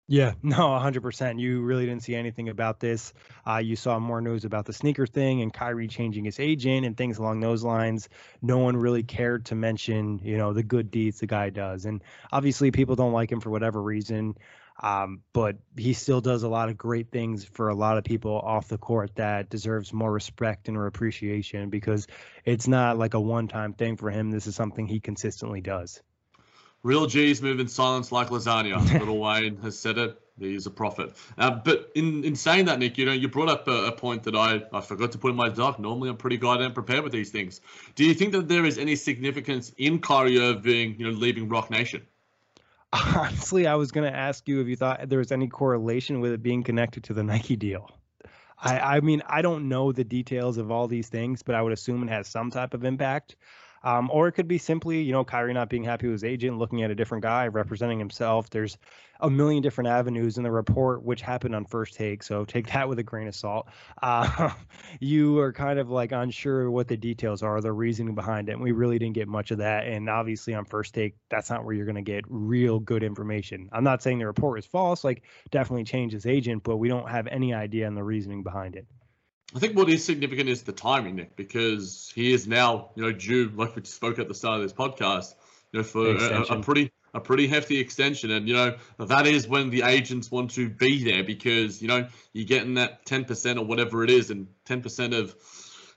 [0.06, 1.40] Yeah, no, 100%.
[1.40, 3.14] You really didn't see anything about this.
[3.46, 6.96] Uh, you saw more news about the sneaker thing and Kyrie changing his agent and
[6.96, 8.08] things along those lines.
[8.42, 11.86] No one really cared to mention, you know, the good deeds the guy does.
[11.86, 14.36] And obviously, people don't like him for whatever reason.
[14.82, 18.32] Um, but he still does a lot of great things for a lot of people
[18.32, 22.06] off the court that deserves more respect and appreciation because
[22.44, 24.30] it's not like a one-time thing for him.
[24.30, 26.00] This is something he consistently does.
[26.82, 29.00] Real G's move in silence like lasagna.
[29.06, 30.18] Lil Wayne has said it.
[30.38, 31.14] He's a prophet.
[31.36, 34.22] Uh, but in, in saying that, Nick, you know, you brought up a, a, point
[34.22, 35.78] that I, I forgot to put in my doc.
[35.78, 37.60] Normally, I'm pretty goddamn prepared with these things.
[37.94, 41.70] Do you think that there is any significance in Kyrie Irving, you know, leaving Roc
[41.70, 42.06] Nation?
[42.92, 46.32] Honestly, I was going to ask you if you thought there was any correlation with
[46.32, 47.88] it being connected to the Nike deal.
[48.62, 51.72] I, I mean, I don't know the details of all these things, but I would
[51.72, 53.36] assume it has some type of impact.
[53.82, 56.58] Um, or it could be simply, you know, Kyrie not being happy with his agent,
[56.58, 58.50] looking at a different guy representing himself.
[58.50, 58.76] There's
[59.20, 62.22] a million different avenues in the report, which happened on first take.
[62.22, 63.68] So take that with a grain of salt.
[64.02, 64.50] Uh,
[65.00, 68.52] you are kind of like unsure what the details are, the reasoning behind it.
[68.52, 69.86] And we really didn't get much of that.
[69.86, 73.68] And obviously, on first take, that's not where you're going to get real good information.
[73.72, 77.08] I'm not saying the report is false, like, definitely change his agent, but we don't
[77.08, 78.86] have any idea on the reasoning behind it.
[79.54, 83.12] I think what is significant is the timing, Nick, because he is now, you know,
[83.12, 85.34] due, like we spoke at the start of this podcast,
[85.72, 89.48] you know, for a, a, pretty a pretty hefty extension, and you know that is
[89.48, 93.58] when the agents want to be there because you know you're getting that ten percent
[93.58, 95.34] or whatever it is, and ten percent of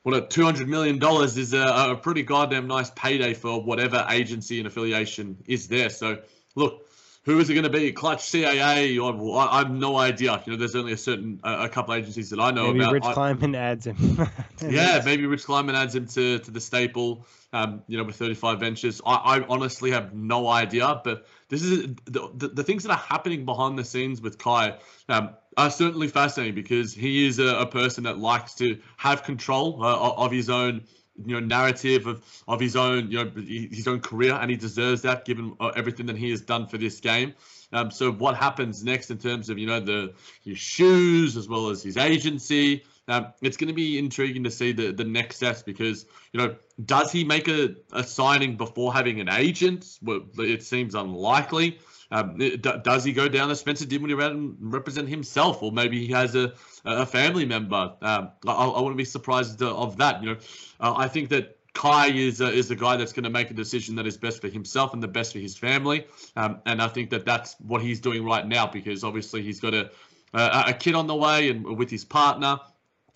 [0.02, 4.58] what two hundred million dollars is a, a pretty goddamn nice payday for whatever agency
[4.58, 5.90] and affiliation is there.
[5.90, 6.20] So
[6.56, 6.88] look,
[7.24, 7.92] who is it going to be?
[7.92, 10.42] Clutch, CAA, or I, I have no idea.
[10.46, 12.94] You know, there's only a certain a, a couple agencies that I know maybe about.
[12.94, 14.28] Rich Kleiman adds him.
[14.62, 17.26] yeah, maybe Rich Kleiman adds him to, to the staple.
[17.54, 21.02] Um, you know, with 35 Ventures, I, I honestly have no idea.
[21.04, 24.78] But this is the, the, the things that are happening behind the scenes with Kai
[25.08, 29.84] um, are certainly fascinating because he is a, a person that likes to have control
[29.84, 30.82] uh, of his own
[31.26, 35.02] you know narrative of of his own you know his own career, and he deserves
[35.04, 37.34] that given uh, everything that he has done for this game.
[37.72, 41.70] Um, so what happens next in terms of you know the his shoes as well
[41.70, 42.84] as his agency?
[43.08, 46.56] Um, it's going to be intriguing to see the the next steps because you know
[46.86, 50.00] does he make a, a signing before having an agent?
[50.02, 51.80] Well, it seems unlikely.
[52.14, 56.36] Um, does he go down as Spencer Dinwiddie and represent himself, or maybe he has
[56.36, 56.54] a
[56.86, 57.94] a family member?
[58.02, 60.22] Um, I, I wouldn't be surprised of that.
[60.22, 60.38] You know,
[60.80, 63.54] uh, I think that Kai is uh, is the guy that's going to make a
[63.56, 66.06] decision that is best for himself and the best for his family.
[66.36, 69.74] Um, and I think that that's what he's doing right now because obviously he's got
[69.74, 69.90] a
[70.34, 72.60] a, a kid on the way and with his partner.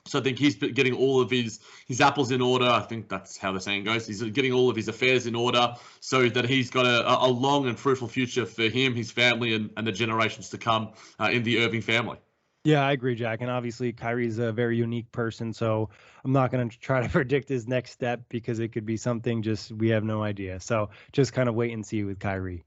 [0.08, 2.66] So I think he's getting all of his his apples in order.
[2.66, 4.08] I think that's how the saying goes.
[4.08, 7.68] He's getting all of his affairs in order so that he's got a, a long
[7.68, 11.44] and fruitful future for him, his family, and, and the generations to come uh, in
[11.44, 12.18] the Irving family.
[12.64, 13.40] Yeah, I agree, Jack.
[13.40, 15.90] And obviously, Kyrie's a very unique person, so
[16.26, 19.42] I'm not going to try to predict his next step because it could be something
[19.42, 20.60] just we have no idea.
[20.60, 22.66] So just kind of wait and see with Kyrie.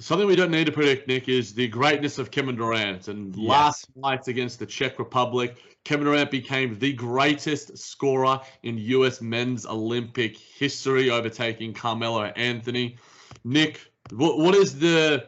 [0.00, 3.08] Something we don't need to predict, Nick, is the greatness of Kevin Durant.
[3.08, 3.48] And Yes.
[3.48, 9.20] last night against the Czech Republic, Kevin Durant became the greatest scorer in U.S.
[9.20, 12.96] men's Olympic history, overtaking Carmelo Anthony.
[13.42, 13.80] Nick,
[14.10, 15.26] what, what is the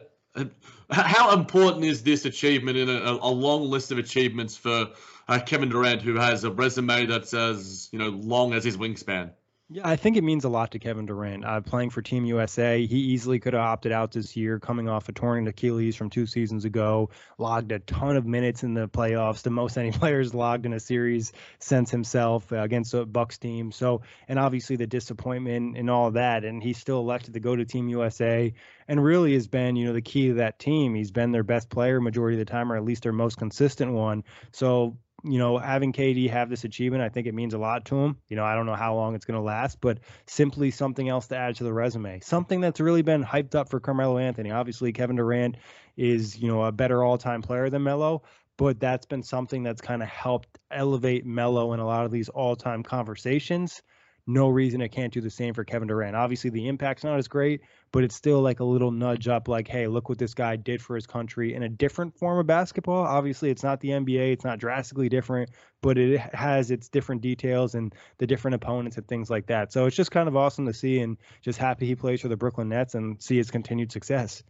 [0.89, 4.87] how important is this achievement in a, a long list of achievements for
[5.27, 9.31] uh, Kevin Durant, who has a resume that's as you know long as his wingspan?
[9.73, 11.45] Yeah, I think it means a lot to Kevin Durant.
[11.45, 15.07] Uh, playing for Team USA, he easily could have opted out this year, coming off
[15.07, 17.09] a torn Achilles from two seasons ago.
[17.37, 20.79] Logged a ton of minutes in the playoffs, the most any players logged in a
[20.79, 23.71] series since himself uh, against the Bucks team.
[23.71, 27.63] So, and obviously the disappointment and all that, and he's still elected to go to
[27.63, 28.53] Team USA,
[28.89, 30.95] and really has been, you know, the key to that team.
[30.95, 33.93] He's been their best player majority of the time, or at least their most consistent
[33.93, 34.25] one.
[34.51, 37.95] So you know, having KD have this achievement, I think it means a lot to
[37.95, 38.17] him.
[38.27, 41.27] You know, I don't know how long it's going to last, but simply something else
[41.27, 42.19] to add to the resume.
[42.21, 44.51] Something that's really been hyped up for Carmelo Anthony.
[44.51, 45.57] Obviously, Kevin Durant
[45.97, 48.23] is, you know, a better all-time player than Melo,
[48.57, 52.29] but that's been something that's kind of helped elevate Melo in a lot of these
[52.29, 53.81] all-time conversations.
[54.27, 56.15] No reason it can't do the same for Kevin Durant.
[56.15, 59.67] Obviously, the impact's not as great, but it's still like a little nudge up, like,
[59.67, 63.03] hey, look what this guy did for his country in a different form of basketball.
[63.03, 65.49] Obviously, it's not the NBA, it's not drastically different,
[65.81, 69.73] but it has its different details and the different opponents and things like that.
[69.73, 72.37] So it's just kind of awesome to see and just happy he plays for the
[72.37, 74.43] Brooklyn Nets and see his continued success.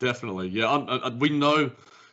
[0.00, 0.70] Definitely, yeah.
[0.70, 1.70] Um, uh, we know,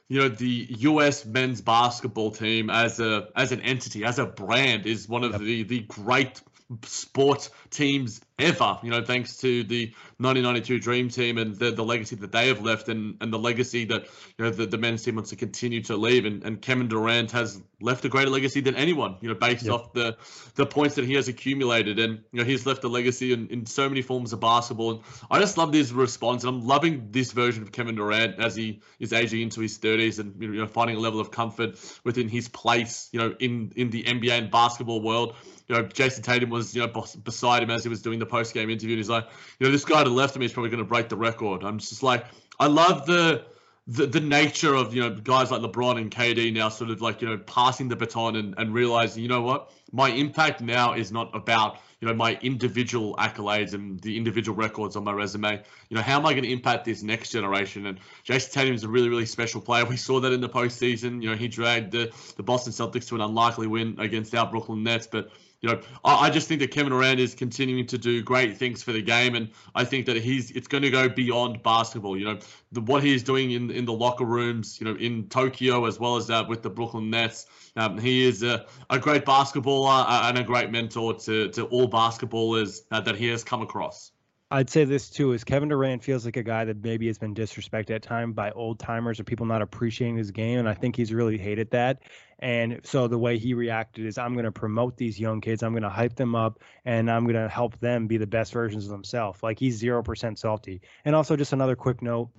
[0.09, 1.25] you know, the U.S.
[1.25, 5.63] men's basketball team as a as an entity, as a brand, is one of the
[5.63, 6.41] the great
[6.83, 8.77] sports teams ever.
[8.83, 12.61] You know, thanks to the 1992 Dream Team and the, the legacy that they have
[12.61, 15.81] left, and, and the legacy that you know the, the men's team wants to continue
[15.83, 16.25] to leave.
[16.25, 19.17] And, and Kevin Durant has left a greater legacy than anyone.
[19.21, 20.17] You know, based off the
[20.55, 23.65] the points that he has accumulated, and you know he's left a legacy in, in
[23.65, 24.91] so many forms of basketball.
[24.91, 28.55] And I just love this response, and I'm loving this version of Kevin Durant as
[28.55, 32.29] he is aging into his 30s and you know finding a level of comfort within
[32.29, 33.09] his place.
[33.11, 35.35] You know, in in the NBA and basketball world
[35.67, 38.25] you know, Jayson Tatum was, you know, bes- beside him as he was doing the
[38.27, 38.93] post game interview.
[38.93, 39.25] And he's like,
[39.59, 41.17] you know, this guy to the left of me is probably going to break the
[41.17, 41.63] record.
[41.63, 42.25] I'm just like,
[42.59, 43.45] I love the,
[43.87, 47.21] the the nature of, you know, guys like LeBron and KD now sort of like,
[47.21, 51.11] you know, passing the baton and, and realizing, you know what, my impact now is
[51.11, 55.61] not about, you know, my individual accolades and the individual records on my resume.
[55.89, 57.87] You know, how am I going to impact this next generation?
[57.87, 59.85] And Jayson Tatum is a really, really special player.
[59.85, 61.23] We saw that in the postseason.
[61.23, 64.83] You know, he dragged the, the Boston Celtics to an unlikely win against our Brooklyn
[64.83, 65.07] Nets.
[65.07, 68.57] But, you know, I, I just think that Kevin Durant is continuing to do great
[68.57, 69.35] things for the game.
[69.35, 72.17] And I think that he's it's going to go beyond basketball.
[72.17, 72.39] You know,
[72.71, 76.15] the, what he's doing in, in the locker rooms, you know, in Tokyo as well
[76.15, 77.47] as uh, with the Brooklyn Nets.
[77.75, 81.89] Um, he is a, a great basketballer uh, and a great mentor to, to all
[81.89, 84.11] basketballers uh, that he has come across.
[84.49, 87.35] I'd say this too is Kevin Durant feels like a guy that maybe has been
[87.35, 90.95] disrespected at time by old timers or people not appreciating his game, and I think
[90.95, 92.03] he's really hated that.
[92.39, 95.73] And so the way he reacted is, I'm going to promote these young kids, I'm
[95.73, 98.85] going to hype them up, and I'm going to help them be the best versions
[98.85, 99.43] of themselves.
[99.43, 100.81] Like he's zero percent salty.
[101.03, 102.29] And also, just another quick note: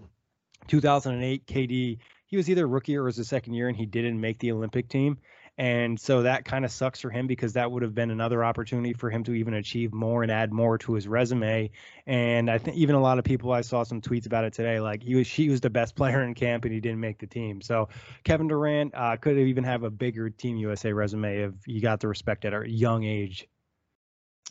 [0.69, 4.39] 2008 KD, he was either rookie or was his second year, and he didn't make
[4.39, 5.19] the Olympic team.
[5.59, 8.93] And so that kind of sucks for him because that would have been another opportunity
[8.93, 11.71] for him to even achieve more and add more to his resume.
[12.07, 14.79] And I think even a lot of people I saw some tweets about it today,
[14.79, 17.27] like he was she was the best player in camp and he didn't make the
[17.27, 17.61] team.
[17.61, 17.89] So
[18.23, 21.99] Kevin Durant uh, could have even have a bigger Team USA resume if he got
[21.99, 23.49] the respect at a young age.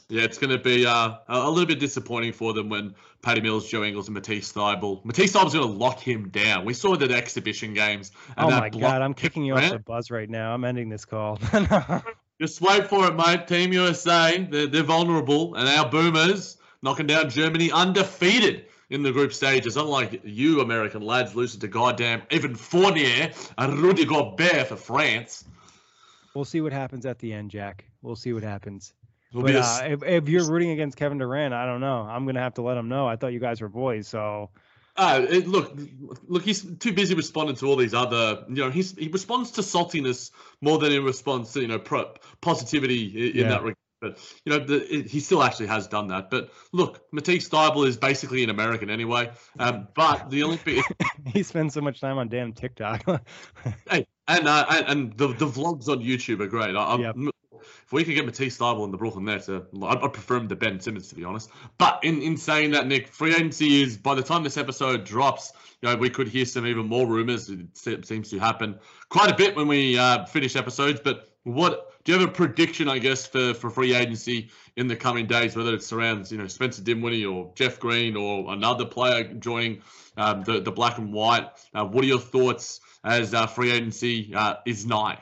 [0.10, 3.68] Yeah, it's going to be uh, a little bit disappointing for them when Patty Mills,
[3.68, 5.04] Joe Ingles, and Matisse Thybulle.
[5.04, 6.64] Matisse Thybulle's going to lock him down.
[6.64, 8.12] We saw it at exhibition games.
[8.38, 10.54] oh that my God, I'm kicking you off the buzz right now.
[10.54, 11.40] I'm ending this call.
[12.42, 13.48] Just wait for it, mate.
[13.48, 19.34] Team USA, they're, they're vulnerable, and our Boomers knocking down Germany undefeated in the group
[19.34, 19.76] stages.
[19.76, 25.44] Unlike you, American lads, losing to goddamn Evan Fournier and Rudy Gobert for France.
[26.34, 27.86] we'll see what happens at the end, Jack.
[28.02, 28.94] We'll see what happens.
[29.34, 32.02] But uh, if, if you're rooting against Kevin Durant, I don't know.
[32.02, 33.08] I'm gonna have to let him know.
[33.08, 34.50] I thought you guys were boys, so
[34.96, 35.78] Uh, it, look,
[36.28, 38.44] look, he's too busy responding to all these other.
[38.50, 42.14] You know, he's he responds to saltiness more than he responds to you know pro,
[42.42, 43.50] positivity in Yeah.
[43.50, 43.78] that regard.
[44.00, 46.30] But you know, the, it, he still actually has done that.
[46.30, 49.32] But look, Matisse Thybulle is basically an American anyway.
[49.58, 50.84] Um, but the Olympic,
[51.26, 53.04] he spends so much time on damn TikTok.
[53.90, 56.76] hey, and uh, and, and the the vlogs on YouTube are great.
[56.76, 57.16] I, I'm- Yep.
[57.86, 60.56] If we could get Matisse Thybulle in the Brooklyn uh, I'd, I'd prefer him to
[60.56, 61.50] Ben Simmons to be honest.
[61.78, 65.54] But in, in saying that, Nick, free agency is by the time this episode drops,
[65.82, 67.50] you know, we could hear some even more rumors.
[67.50, 71.00] It seems to happen quite a bit when we uh, finish episodes.
[71.04, 74.96] But what do you have a prediction, I guess, for, for free agency in the
[74.96, 79.26] coming days, whether it surrounds, you know, Spencer Dinwiddie or Jeff Green or another player
[79.34, 79.82] joining
[80.18, 81.50] um, the, the black and white?
[81.74, 85.20] Uh, what are your thoughts as uh, free agency uh, is nigh?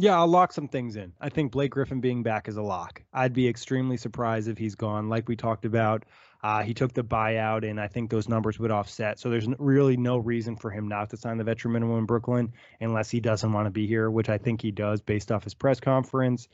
[0.00, 1.12] Yeah, I'll lock some things in.
[1.20, 3.02] I think Blake Griffin being back is a lock.
[3.12, 5.08] I'd be extremely surprised if he's gone.
[5.08, 6.04] Like we talked about,
[6.40, 9.18] uh, he took the buyout, and I think those numbers would offset.
[9.18, 12.52] So there's really no reason for him not to sign the veteran minimum in Brooklyn
[12.80, 15.54] unless he doesn't want to be here, which I think he does based off his
[15.54, 16.48] press conference.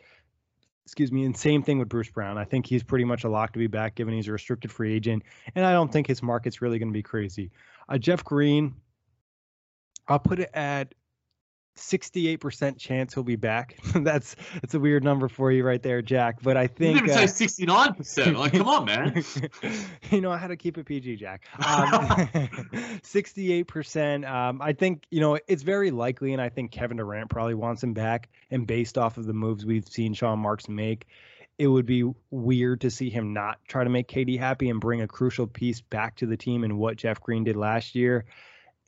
[0.86, 1.24] Excuse me.
[1.24, 2.38] And same thing with Bruce Brown.
[2.38, 4.94] I think he's pretty much a lock to be back, given he's a restricted free
[4.94, 5.22] agent,
[5.54, 7.50] and I don't think his market's really going to be crazy.
[7.90, 8.76] Uh, Jeff Green,
[10.08, 10.94] I'll put it at
[11.76, 13.76] 68% chance he'll be back.
[13.94, 16.42] that's that's a weird number for you right there, Jack.
[16.42, 18.36] But I think you didn't uh, say 69%.
[18.36, 19.24] Like, come on, man.
[20.10, 21.42] you know how to keep it PG, Jack.
[21.58, 21.88] Um,
[23.02, 24.30] 68%.
[24.30, 27.82] Um, I think you know it's very likely, and I think Kevin Durant probably wants
[27.82, 28.28] him back.
[28.50, 31.06] And based off of the moves we've seen Sean Marks make,
[31.58, 35.02] it would be weird to see him not try to make KD happy and bring
[35.02, 38.24] a crucial piece back to the team and what Jeff Green did last year.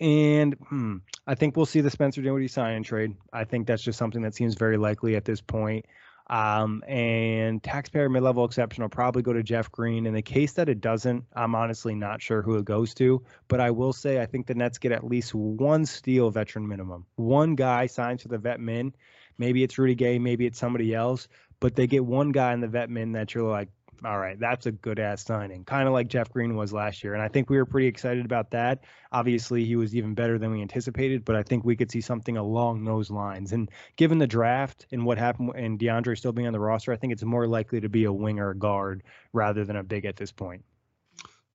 [0.01, 3.15] And hmm, I think we'll see the Spencer Dinwiddie sign and trade.
[3.33, 5.87] I think that's just something that seems very likely at this point.
[6.29, 10.07] Um, and taxpayer mid-level exception will probably go to Jeff Green.
[10.07, 13.23] In the case that it doesn't, I'm honestly not sure who it goes to.
[13.49, 17.07] But I will say I think the Nets get at least one steal veteran minimum.
[17.15, 18.93] One guy signs for the vet min.
[19.39, 21.29] Maybe it's Rudy Gay, maybe it's somebody else,
[21.61, 23.69] but they get one guy in the vet min that you're like,
[24.05, 27.15] all right, that's a good ass signing, kind of like Jeff Green was last year.
[27.15, 28.85] And I think we were pretty excited about that.
[29.13, 32.37] Obviously, he was even better than we anticipated, but I think we could see something
[32.37, 33.53] along those lines.
[33.53, 36.97] And given the draft and what happened and DeAndre still being on the roster, I
[36.97, 40.33] think it's more likely to be a winger guard rather than a big at this
[40.33, 40.65] point.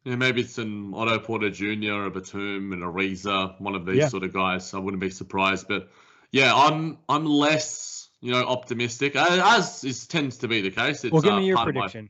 [0.03, 3.97] Yeah, maybe it's an Otto Porter Jr., or a Batum, and Ariza, one of these
[3.97, 4.07] yeah.
[4.07, 4.73] sort of guys.
[4.73, 5.67] I wouldn't be surprised.
[5.67, 5.89] But
[6.31, 11.03] yeah, I'm I'm less you know optimistic as is tends to be the case.
[11.03, 12.09] It's, well, give me uh, your prediction.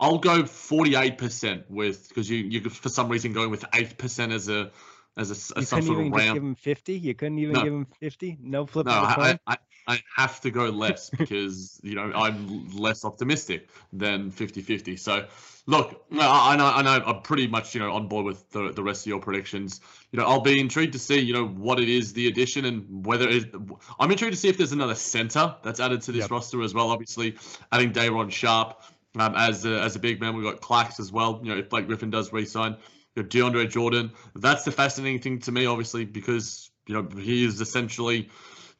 [0.00, 4.70] I'll go 48% with because you you for some reason going with 8% as a
[5.16, 6.34] as a, as some sort of round.
[6.34, 6.94] give him 50.
[6.94, 7.62] You couldn't even no.
[7.62, 8.38] give him 50.
[8.42, 8.86] No flip.
[8.86, 14.30] No, I, I, I have to go less because you know I'm less optimistic than
[14.30, 14.98] 50-50.
[14.98, 15.26] So
[15.66, 18.82] look, I know I know I'm pretty much you know on board with the, the
[18.82, 19.80] rest of your predictions.
[20.12, 23.04] You know I'll be intrigued to see you know what it is the addition and
[23.04, 23.54] whether it,
[23.98, 26.30] I'm intrigued to see if there's another center that's added to this yep.
[26.30, 26.90] roster as well.
[26.90, 27.36] Obviously,
[27.72, 28.80] adding Day'Ron Sharpe
[29.18, 30.36] um, as a, as a big man.
[30.36, 31.40] We've got Clax as well.
[31.42, 32.76] You know, if Blake Griffin does resign,
[33.14, 34.12] you got DeAndre Jordan.
[34.34, 38.30] That's the fascinating thing to me, obviously, because you know he is essentially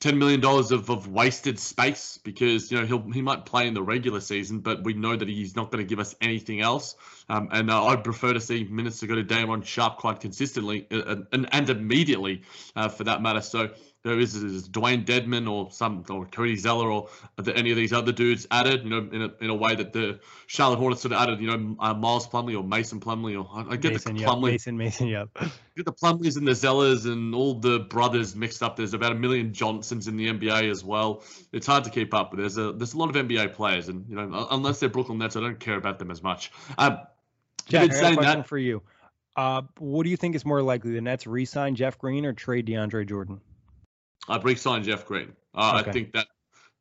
[0.01, 3.75] ten million dollars of, of wasted space because you know he'll he might play in
[3.75, 6.97] the regular season, but we know that he's not going to give us anything else.
[7.31, 10.89] Um, and uh, I'd prefer to see minutes to go to Day'Ron Sharpe quite consistently
[10.91, 12.43] uh, and, and immediately
[12.75, 13.41] uh, for that matter.
[13.41, 13.71] So
[14.03, 17.93] there is, is Dewayne Dedmon or some or Cody Zeller or the, any of these
[17.93, 20.19] other dudes added, you know, in a, in a way that the
[20.49, 23.77] Charlotte Hornets sort of added, you know, uh, Miles Plumlee or Mason Plumlee or I,
[23.77, 24.53] get Mason, the Plumlee, yep.
[24.53, 25.29] Mason, Mason, yep.
[25.77, 28.75] Get the Plumlees and the Zellers and all the brothers mixed up.
[28.75, 31.23] There's about a million Johnsons in the NBA as well.
[31.53, 34.05] It's hard to keep up, but there's a there's a lot of NBA players, and
[34.09, 36.51] you know, unless they're Brooklyn Nets, I don't care about them as much.
[36.77, 36.99] Um,
[37.71, 38.83] Jack, I got a question that, for you.
[39.37, 42.67] Uh, what do you think is more likely, the Nets re-sign Jeff Green or trade
[42.67, 43.41] DeAndre Jordan?
[44.29, 45.33] I'd re-sign Jeff Green.
[45.55, 45.91] Uh, okay.
[45.91, 46.27] I think that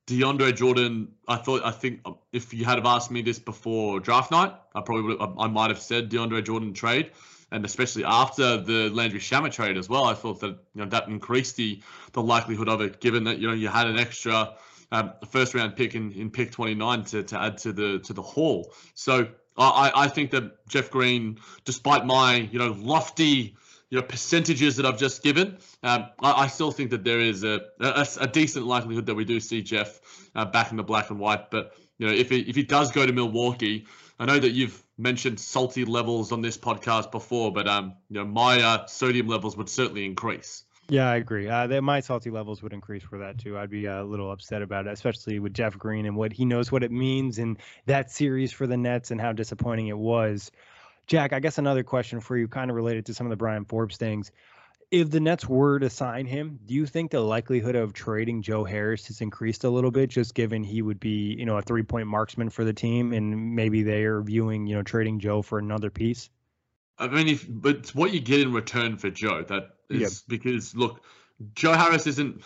[0.10, 1.10] DeAndre Jordan.
[1.28, 1.64] I thought.
[1.64, 2.02] I think
[2.34, 5.22] if you had have asked me this before draft night, I probably would.
[5.22, 7.12] I, I might have said DeAndre Jordan trade,
[7.52, 10.06] and especially after the Landry Shamet trade as well.
[10.06, 11.82] I thought that you know that increased the
[12.14, 14.56] the likelihood of it, given that you know you had an extra
[14.92, 18.24] um, first round pick in, in pick 29 to, to add to the to the
[18.24, 18.74] haul.
[18.96, 19.28] So
[19.64, 23.56] I, I think that Jeff Green, despite my you know lofty
[23.90, 27.44] you know percentages that I've just given, um, I, I, still think that there is
[27.44, 30.00] a, a, a, decent likelihood that we do see Jeff
[30.36, 31.50] uh, back in the black and white.
[31.50, 33.88] But you know, if he, if he does go to Milwaukee,
[34.20, 38.26] I know that you've mentioned salty levels on this podcast before, but um, you know,
[38.26, 40.64] my uh, sodium levels would certainly increase.
[40.92, 41.48] Yeah, I agree.
[41.48, 43.58] Uh, my salty levels would increase for that too.
[43.60, 46.72] I'd be a little upset about it, especially with Jeff Green and what he knows
[46.72, 50.52] what it means in that series for the Nets and how disappointing it was.
[51.06, 53.66] Jack, I guess another question for you, kind of related to some of the Bryn
[53.66, 54.32] Forbes things.
[54.92, 58.64] If the Nets were to sign him, do you think the likelihood of trading Joe
[58.64, 61.84] Harris has increased a little bit, just given he would be, you know, a three
[61.84, 65.60] point marksman for the team, and maybe they are viewing, you know, trading Joe for
[65.60, 66.32] another piece?
[67.00, 70.12] I mean, if but it's what you get in return for Joe that is yep.
[70.28, 71.04] because look,
[71.56, 72.44] Joe Harris isn't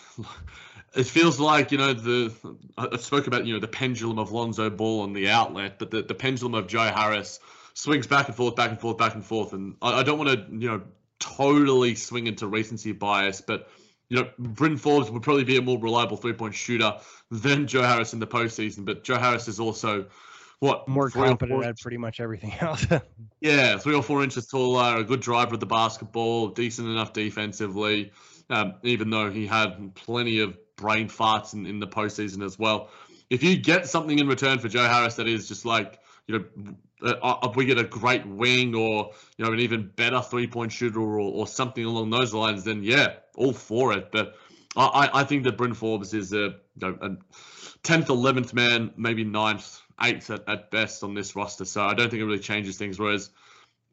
[0.96, 2.32] it feels like you know the
[2.78, 6.04] I spoke about you know the pendulum of Lonzo Ball and the outlet, but the,
[6.04, 7.40] the pendulum of Joe Harris
[7.74, 10.30] swings back and forth, back and forth, back and forth, and I, I don't want
[10.30, 10.82] to you know
[11.20, 13.70] totally swing into recency bias, but
[14.10, 16.94] you know Bryn Forbes would probably be a more reliable three point shooter
[17.32, 20.06] than Joe Harris in the postseason, but Joe Harris is also
[20.64, 22.88] what more competent at pretty much everything else.
[23.42, 28.12] yeah, three or four inches taller, a good driver of the basketball, decent enough defensively.
[28.50, 32.90] Um, even though he had plenty of brain farts in, in the postseason as well.
[33.30, 36.76] If you get something in return for Joe Harris that is just like, you know,
[37.02, 40.72] uh, uh we get a great wing or, you know, an even better three point
[40.72, 44.12] shooter or, or something along those lines, then yeah, all for it.
[44.12, 44.36] But
[44.76, 47.10] I, I think that Bryn Forbes is a, you know, a
[47.84, 51.66] 10th, 11th man, maybe 9th, 8th at, at best on this roster.
[51.66, 53.00] So I don't think it really changes things.
[53.00, 53.30] Whereas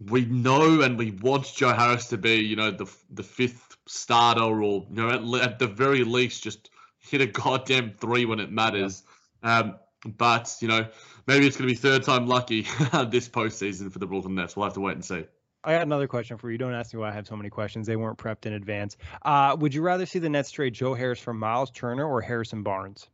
[0.09, 4.43] we know and we want Joe Harris to be, you know, the the fifth starter
[4.43, 8.51] or, you know, at, at the very least just hit a goddamn three when it
[8.51, 9.03] matters.
[9.43, 10.87] Um, but, you know,
[11.27, 12.63] maybe it's going to be third time lucky
[13.09, 14.57] this postseason for the Brooklyn Nets.
[14.57, 15.25] We'll have to wait and see.
[15.63, 16.57] I got another question for you.
[16.57, 17.87] Don't ask me why I have so many questions.
[17.87, 18.97] They weren't prepped in advance.
[19.23, 22.63] Uh, would you rather see the Nets trade Joe Harris for Miles Turner or Harrison
[22.63, 23.09] Barnes?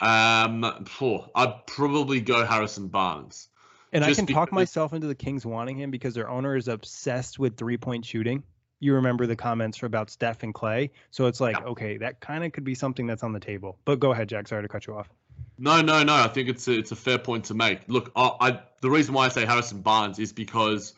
[0.00, 3.48] Um, oh, I'd probably go Harrison Barnes.
[3.92, 7.38] And I can talk myself into the Kings wanting him because their owner is obsessed
[7.38, 8.42] with three point shooting
[8.82, 10.90] you remember the comments about Steph and Clay.
[11.12, 11.66] So it's like, yeah.
[11.66, 13.78] okay, that kind of could be something that's on the table.
[13.84, 14.48] But go ahead, Jack.
[14.48, 15.08] Sorry to cut you off.
[15.56, 16.16] No, no, no.
[16.16, 17.82] I think it's a, it's a fair point to make.
[17.86, 20.94] Look, I, I the reason why I say Harrison Barnes is because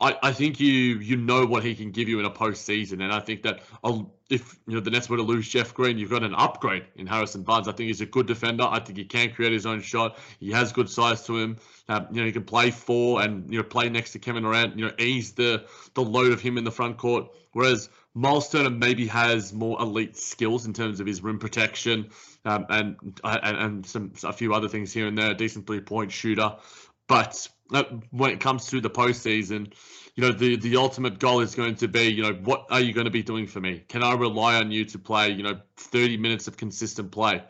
[0.00, 3.12] I, I think you you know what he can give you in a postseason, and
[3.12, 6.10] I think that I'll, if you know the Nets were to lose Jeff Green, you've
[6.10, 7.66] got an upgrade in Harrison Barnes.
[7.66, 8.62] I think he's a good defender.
[8.62, 10.18] I think he can create his own shot.
[10.38, 11.56] He has good size to him.
[11.88, 14.78] Um, you know he can play four and you know play next to Kevin Durant.
[14.78, 17.26] You know ease the the load of him in the front court.
[17.52, 22.10] Whereas Miles Turner maybe has more elite skills in terms of his rim protection
[22.44, 25.32] um, and, and and some a few other things here and there.
[25.32, 26.54] A decent three point shooter,
[27.08, 27.57] but uh,
[28.10, 29.72] when it comes to the postseason,
[30.14, 32.92] you know, the, the ultimate goal is going to be, you know, what are you
[32.92, 33.84] going to be doing for me?
[33.88, 37.42] Can I rely on you to play, you know, 30 minutes of consistent play?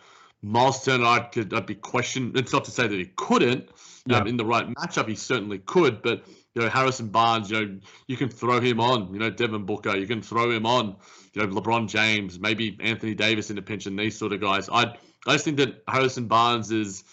[0.43, 2.37] Miles Turner, I could I'd be questioned.
[2.37, 3.71] It's not to say that he couldn't.
[4.07, 4.19] Yeah.
[4.19, 6.01] Um, in the right matchup, he certainly could.
[6.01, 9.13] But you know, Harrison Barnes, you know, you can throw him on.
[9.13, 10.97] You know, Devin Booker, you can throw him on.
[11.35, 14.69] You know, LeBron James, maybe Anthony Davis in a pinch, and these sort of guys.
[14.69, 14.95] I
[15.27, 17.05] I just think that Harrison Barnes is,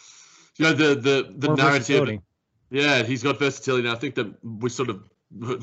[0.57, 2.19] you know, the the the More narrative.
[2.69, 3.87] Yeah, he's got versatility.
[3.87, 5.03] And I think that we sort of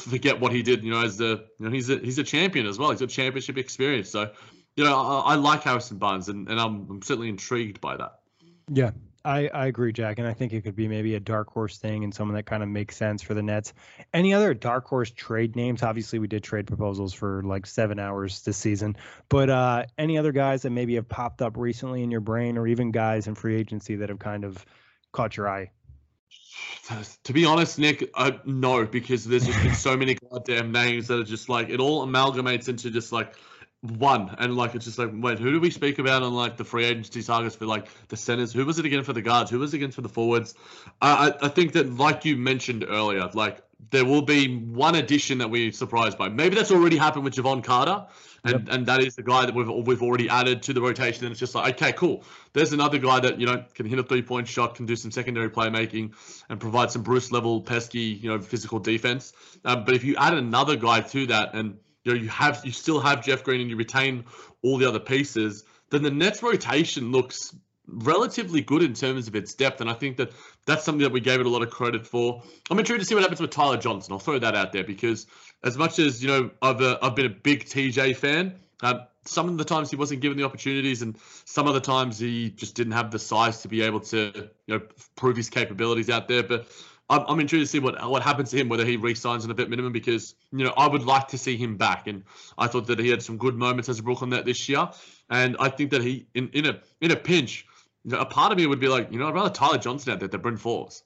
[0.01, 0.85] forget what he did.
[0.85, 2.91] You know, as the you know he's a he's a champion as well.
[2.91, 4.11] He's got championship experience.
[4.11, 4.31] So,
[4.77, 8.21] you know, I, I like Harrison Barnes, and, and I'm I'm certainly intrigued by that.
[8.71, 8.93] Yeah,
[9.25, 12.05] I, I agree, Jack, and I think it could be maybe a dark horse thing
[12.05, 13.73] and someone that kind of makes sense for the Nets.
[14.13, 15.83] Any other dark horse trade names?
[15.83, 18.97] Obviously, we did trade proposals for like seven hours this season,
[19.29, 22.67] but uh, any other guys that maybe have popped up recently in your brain, or
[22.67, 24.65] even guys in free agency that have kind of
[25.13, 25.71] caught your eye?
[27.25, 31.19] To be honest, Nick, uh, no, because there's just been so many goddamn names that
[31.19, 33.37] are just like it all amalgamates into just like
[33.81, 36.65] one, and like it's just like wait, who do we speak about on like the
[36.65, 38.53] free agency targets for like the centers?
[38.53, 39.51] Who was it again for the guards?
[39.51, 40.55] Who was it again for the forwards?
[41.01, 45.39] Uh, I I think that like you mentioned earlier, like there will be one addition
[45.39, 46.29] that we're surprised by.
[46.29, 48.07] Maybe that's already happened with Jevon Carter
[48.45, 48.75] and yep.
[48.75, 51.25] and that is the guy that we've we've already added to the rotation.
[51.25, 52.25] And it's just like, okay, cool.
[52.53, 55.11] There's another guy that you know can hit a three point shot, can do some
[55.11, 56.13] secondary playmaking,
[56.49, 59.33] and provide some Bruce level pesky you know physical defense.
[59.65, 62.73] Um, but if you add another guy to that, and you know you have you
[62.73, 64.25] still have Jeff Green and you retain
[64.63, 67.55] all the other pieces, then the Nets rotation looks
[67.87, 70.33] relatively good in terms of its depth, and I think that
[70.67, 72.43] that's something that we gave it a lot of credit for.
[72.71, 74.13] I'm intrigued to see what happens with Tyler Johnson.
[74.13, 75.27] I'll throw that out there because
[75.65, 78.55] as much as you know, I've uh, I've been a big TJ fan.
[78.83, 82.19] Uh, some of the times he wasn't given the opportunities, and some of the times
[82.19, 84.81] he just didn't have the size to be able to you know
[85.17, 86.43] prove his capabilities out there.
[86.43, 86.67] But
[87.09, 89.55] I'm, I'm intrigued to see what what happens to him, whether he re-signs on a
[89.55, 92.25] bit minimum, because you know I would like to see him back, and
[92.59, 94.89] I thought that he had some good moments as a Brooklyn Net this year,
[95.31, 97.67] and I think that he in in a in a pinch,
[98.11, 100.29] a part of me would be like, you know, I'd rather Tyler Johnson out there
[100.29, 101.05] than Bryn Forbes.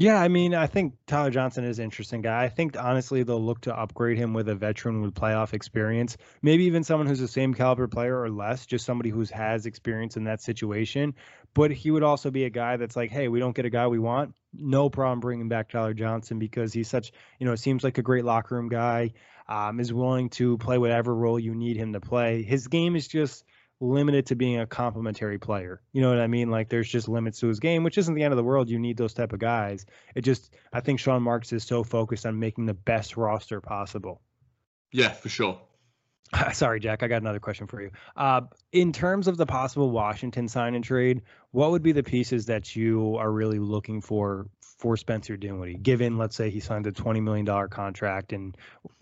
[0.00, 2.42] Yeah, I mean, I think Tyler Johnson is an interesting guy.
[2.42, 6.64] I think honestly they'll look to upgrade him with a veteran with playoff experience, maybe
[6.64, 10.24] even someone who's the same caliber player or less, just somebody who has experience in
[10.24, 11.14] that situation.
[11.52, 13.88] But he would also be a guy that's like, hey, we don't get a guy
[13.88, 17.84] we want, no problem bringing back Tyler Johnson because he's such, you know, it seems
[17.84, 19.12] like a great locker room guy.
[19.48, 22.44] Um, is willing to play whatever role you need him to play.
[22.44, 23.44] His game is just
[23.80, 25.80] limited to being a complementary player.
[25.92, 26.50] You know what I mean?
[26.50, 28.68] Like there's just limits to his game, which isn't the end of the world.
[28.68, 29.86] You need those type of guys.
[30.14, 34.20] It just I think Sean Marks is so focused on making the best roster possible.
[34.92, 35.60] Yeah, for sure.
[36.52, 37.02] Sorry, Jack.
[37.02, 37.90] I got another question for you.
[38.16, 42.46] Uh, in terms of the possible Washington sign and trade, what would be the pieces
[42.46, 45.78] that you are really looking for for Spencer Dinwiddie?
[45.78, 48.56] Given, let's say, he signed a twenty million dollar contract, and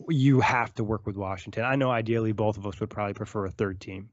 [0.09, 1.65] you have to work with Washington.
[1.65, 4.09] I know ideally both of us would probably prefer a third team.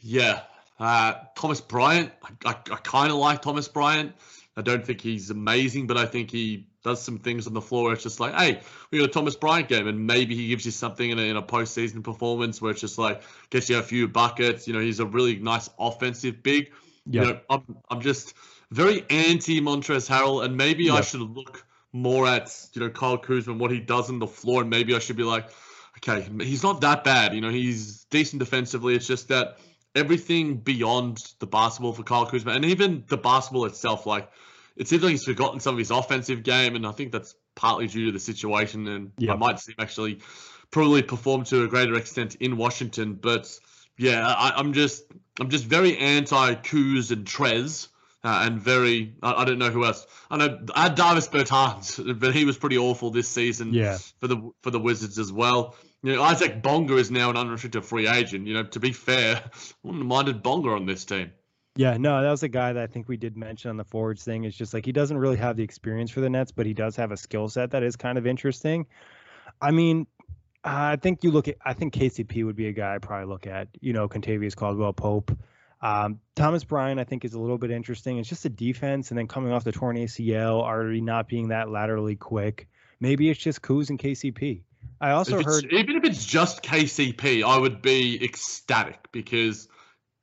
[0.00, 0.42] Yeah,
[0.78, 2.12] uh, Thomas Bryant.
[2.22, 4.14] I, I, I kind of like Thomas Bryant.
[4.56, 7.92] I don't think he's amazing, but I think he does some things on the floor.
[7.92, 10.70] It's just like, hey, we got a Thomas Bryant game, and maybe he gives you
[10.70, 14.08] something in a, in a postseason performance where it's just like gets you a few
[14.08, 14.66] buckets.
[14.66, 16.72] You know, he's a really nice offensive big.
[17.06, 17.26] Yep.
[17.26, 18.34] You know, I'm I'm just
[18.70, 20.94] very anti Montrezl Harrell, and maybe yep.
[20.94, 24.26] I should look more at you know Kyle Kuzma and what he does on the
[24.26, 25.50] floor, and maybe I should be like,
[25.98, 27.34] okay, he's not that bad.
[27.34, 28.94] You know, he's decent defensively.
[28.94, 29.58] It's just that
[29.96, 34.30] everything beyond the basketball for Kyle Kuzma, and even the basketball itself, like
[34.76, 37.86] it seems like he's forgotten some of his offensive game, and I think that's partly
[37.86, 38.86] due to the situation.
[38.86, 39.34] And yep.
[39.34, 40.20] I might see him actually
[40.70, 43.14] probably perform to a greater extent in Washington.
[43.14, 43.58] But
[43.96, 45.04] yeah, I, am just
[45.40, 47.88] I'm just very anti Kuz and Trez.
[48.24, 50.04] Uh, and very, I, I, don't know who else.
[50.28, 53.98] I know I had Davis Bertans, but he was pretty awful this season yeah.
[54.18, 55.76] for the for the Wizards as well.
[56.06, 58.46] You know, Isaac Bonga is now an unrestricted free agent.
[58.46, 59.50] You know, to be fair, I
[59.82, 61.32] wouldn't have minded Bonga on this team.
[61.74, 64.22] Yeah, no, that was a guy that I think we did mention on the forwards
[64.22, 64.44] thing.
[64.44, 66.94] It's just like he doesn't really have the experience for the Nets, but he does
[66.94, 68.86] have a skill set that is kind of interesting.
[69.60, 70.06] I mean,
[70.62, 73.48] I think you look at, I think KCP would be a guy I probably look
[73.48, 73.66] at.
[73.80, 75.36] You know, Kentavious Caldwell Pope.
[75.82, 77.00] Um, Thomas Bryant.
[77.00, 78.18] I think, is a little bit interesting.
[78.18, 81.68] It's just a defense, and then coming off the torn ACL, already not being that
[81.68, 82.68] laterally quick.
[83.00, 84.62] Maybe it's just Kuz and KCP.
[85.00, 89.68] I also heard even if it's just KCP, I would be ecstatic because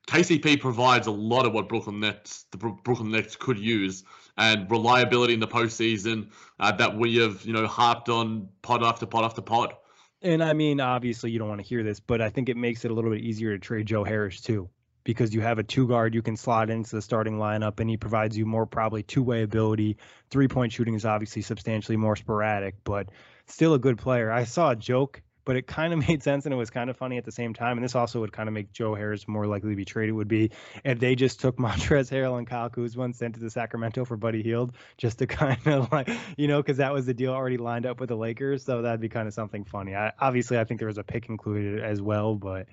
[0.07, 4.03] KCP provides a lot of what Brooklyn Nets, the Brooklyn Nets could use,
[4.37, 9.05] and reliability in the postseason uh, that we have, you know, harped on pod after
[9.05, 9.73] pod after pod.
[10.21, 12.85] And I mean, obviously, you don't want to hear this, but I think it makes
[12.85, 14.69] it a little bit easier to trade Joe Harris too,
[15.03, 17.97] because you have a two guard you can slot into the starting lineup, and he
[17.97, 19.97] provides you more probably two way ability.
[20.31, 23.09] Three point shooting is obviously substantially more sporadic, but
[23.47, 24.31] still a good player.
[24.31, 26.97] I saw a joke but it kind of made sense and it was kind of
[26.97, 27.77] funny at the same time.
[27.77, 30.15] And this also would kind of make Joe Harris more likely to be traded.
[30.15, 30.51] Would be
[30.83, 34.17] if they just took Montrezl Harrell and Kyle Kuzma and sent to the Sacramento for
[34.17, 37.57] Buddy Hield, just to kind of like you know because that was the deal already
[37.57, 38.63] lined up with the Lakers.
[38.63, 39.95] So that'd be kind of something funny.
[39.95, 42.67] I, obviously, I think there was a pick included as well, but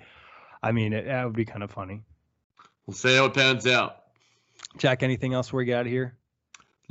[0.61, 2.03] I mean it, that would be kind of funny.
[2.85, 3.97] We'll see how it pans out.
[4.77, 6.17] Jack, anything else we got here?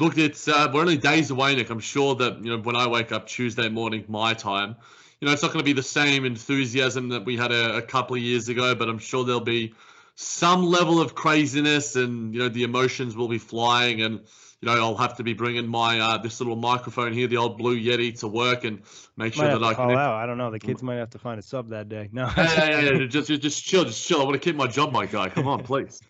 [0.00, 1.68] Look, it's uh, we're only days away, Nick.
[1.68, 4.74] I'm sure that you know when I wake up Tuesday morning, my time,
[5.20, 7.82] you know, it's not going to be the same enthusiasm that we had a, a
[7.82, 9.74] couple of years ago, but I'm sure there'll be
[10.14, 14.20] some level of craziness and you know the emotions will be flying and
[14.62, 17.58] you know I'll have to be bringing my uh, this little microphone here, the old
[17.58, 18.80] Blue Yeti, to work and
[19.20, 19.98] make sure that I call can.
[19.98, 20.14] out.
[20.14, 20.50] I don't know.
[20.50, 22.08] The kids might have to find a sub that day.
[22.12, 22.30] No.
[22.36, 23.06] yeah, yeah, yeah.
[23.06, 24.20] Just, just chill, just chill.
[24.20, 25.28] I want to keep my job, my guy.
[25.28, 26.00] Come on, please.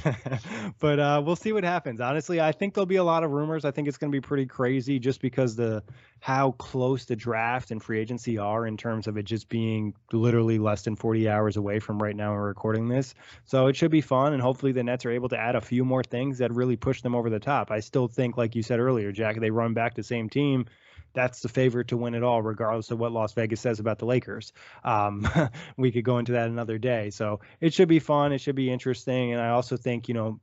[0.78, 2.00] but uh, we'll see what happens.
[2.00, 3.64] Honestly, I think there'll be a lot of rumors.
[3.64, 5.82] I think it's going to be pretty crazy, just because the
[6.20, 10.58] how close the draft and free agency are in terms of it just being literally
[10.58, 13.14] less than 40 hours away from right now we're recording this.
[13.46, 15.84] So it should be fun, and hopefully the Nets are able to add a few
[15.84, 17.70] more things that really push them over the top.
[17.70, 20.66] I still think, like you said earlier, Jack, they run back the same team
[21.12, 24.06] that's the favorite to win it all, regardless of what Las Vegas says about the
[24.06, 24.52] Lakers.
[24.84, 25.28] Um,
[25.76, 27.10] we could go into that another day.
[27.10, 28.32] So it should be fun.
[28.32, 29.32] It should be interesting.
[29.32, 30.40] And I also think, you know,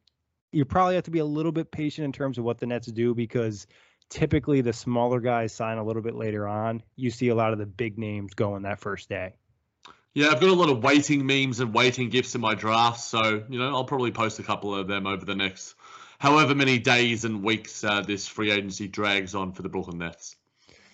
[0.52, 2.88] you probably have to be a little bit patient in terms of what the Nets
[2.88, 3.68] do because
[4.10, 6.84] typically the smaller guys sign a little bit later on.
[6.96, 9.36] You see a lot of the big names going that first day.
[10.14, 13.44] Yeah, I've got a lot of waiting memes and waiting gifts in my drafts, so
[13.48, 15.76] you know I'll probably post a couple of them over the next
[16.18, 20.36] however many days and weeks uh, this free agency drags on for the Brooklyn Nets.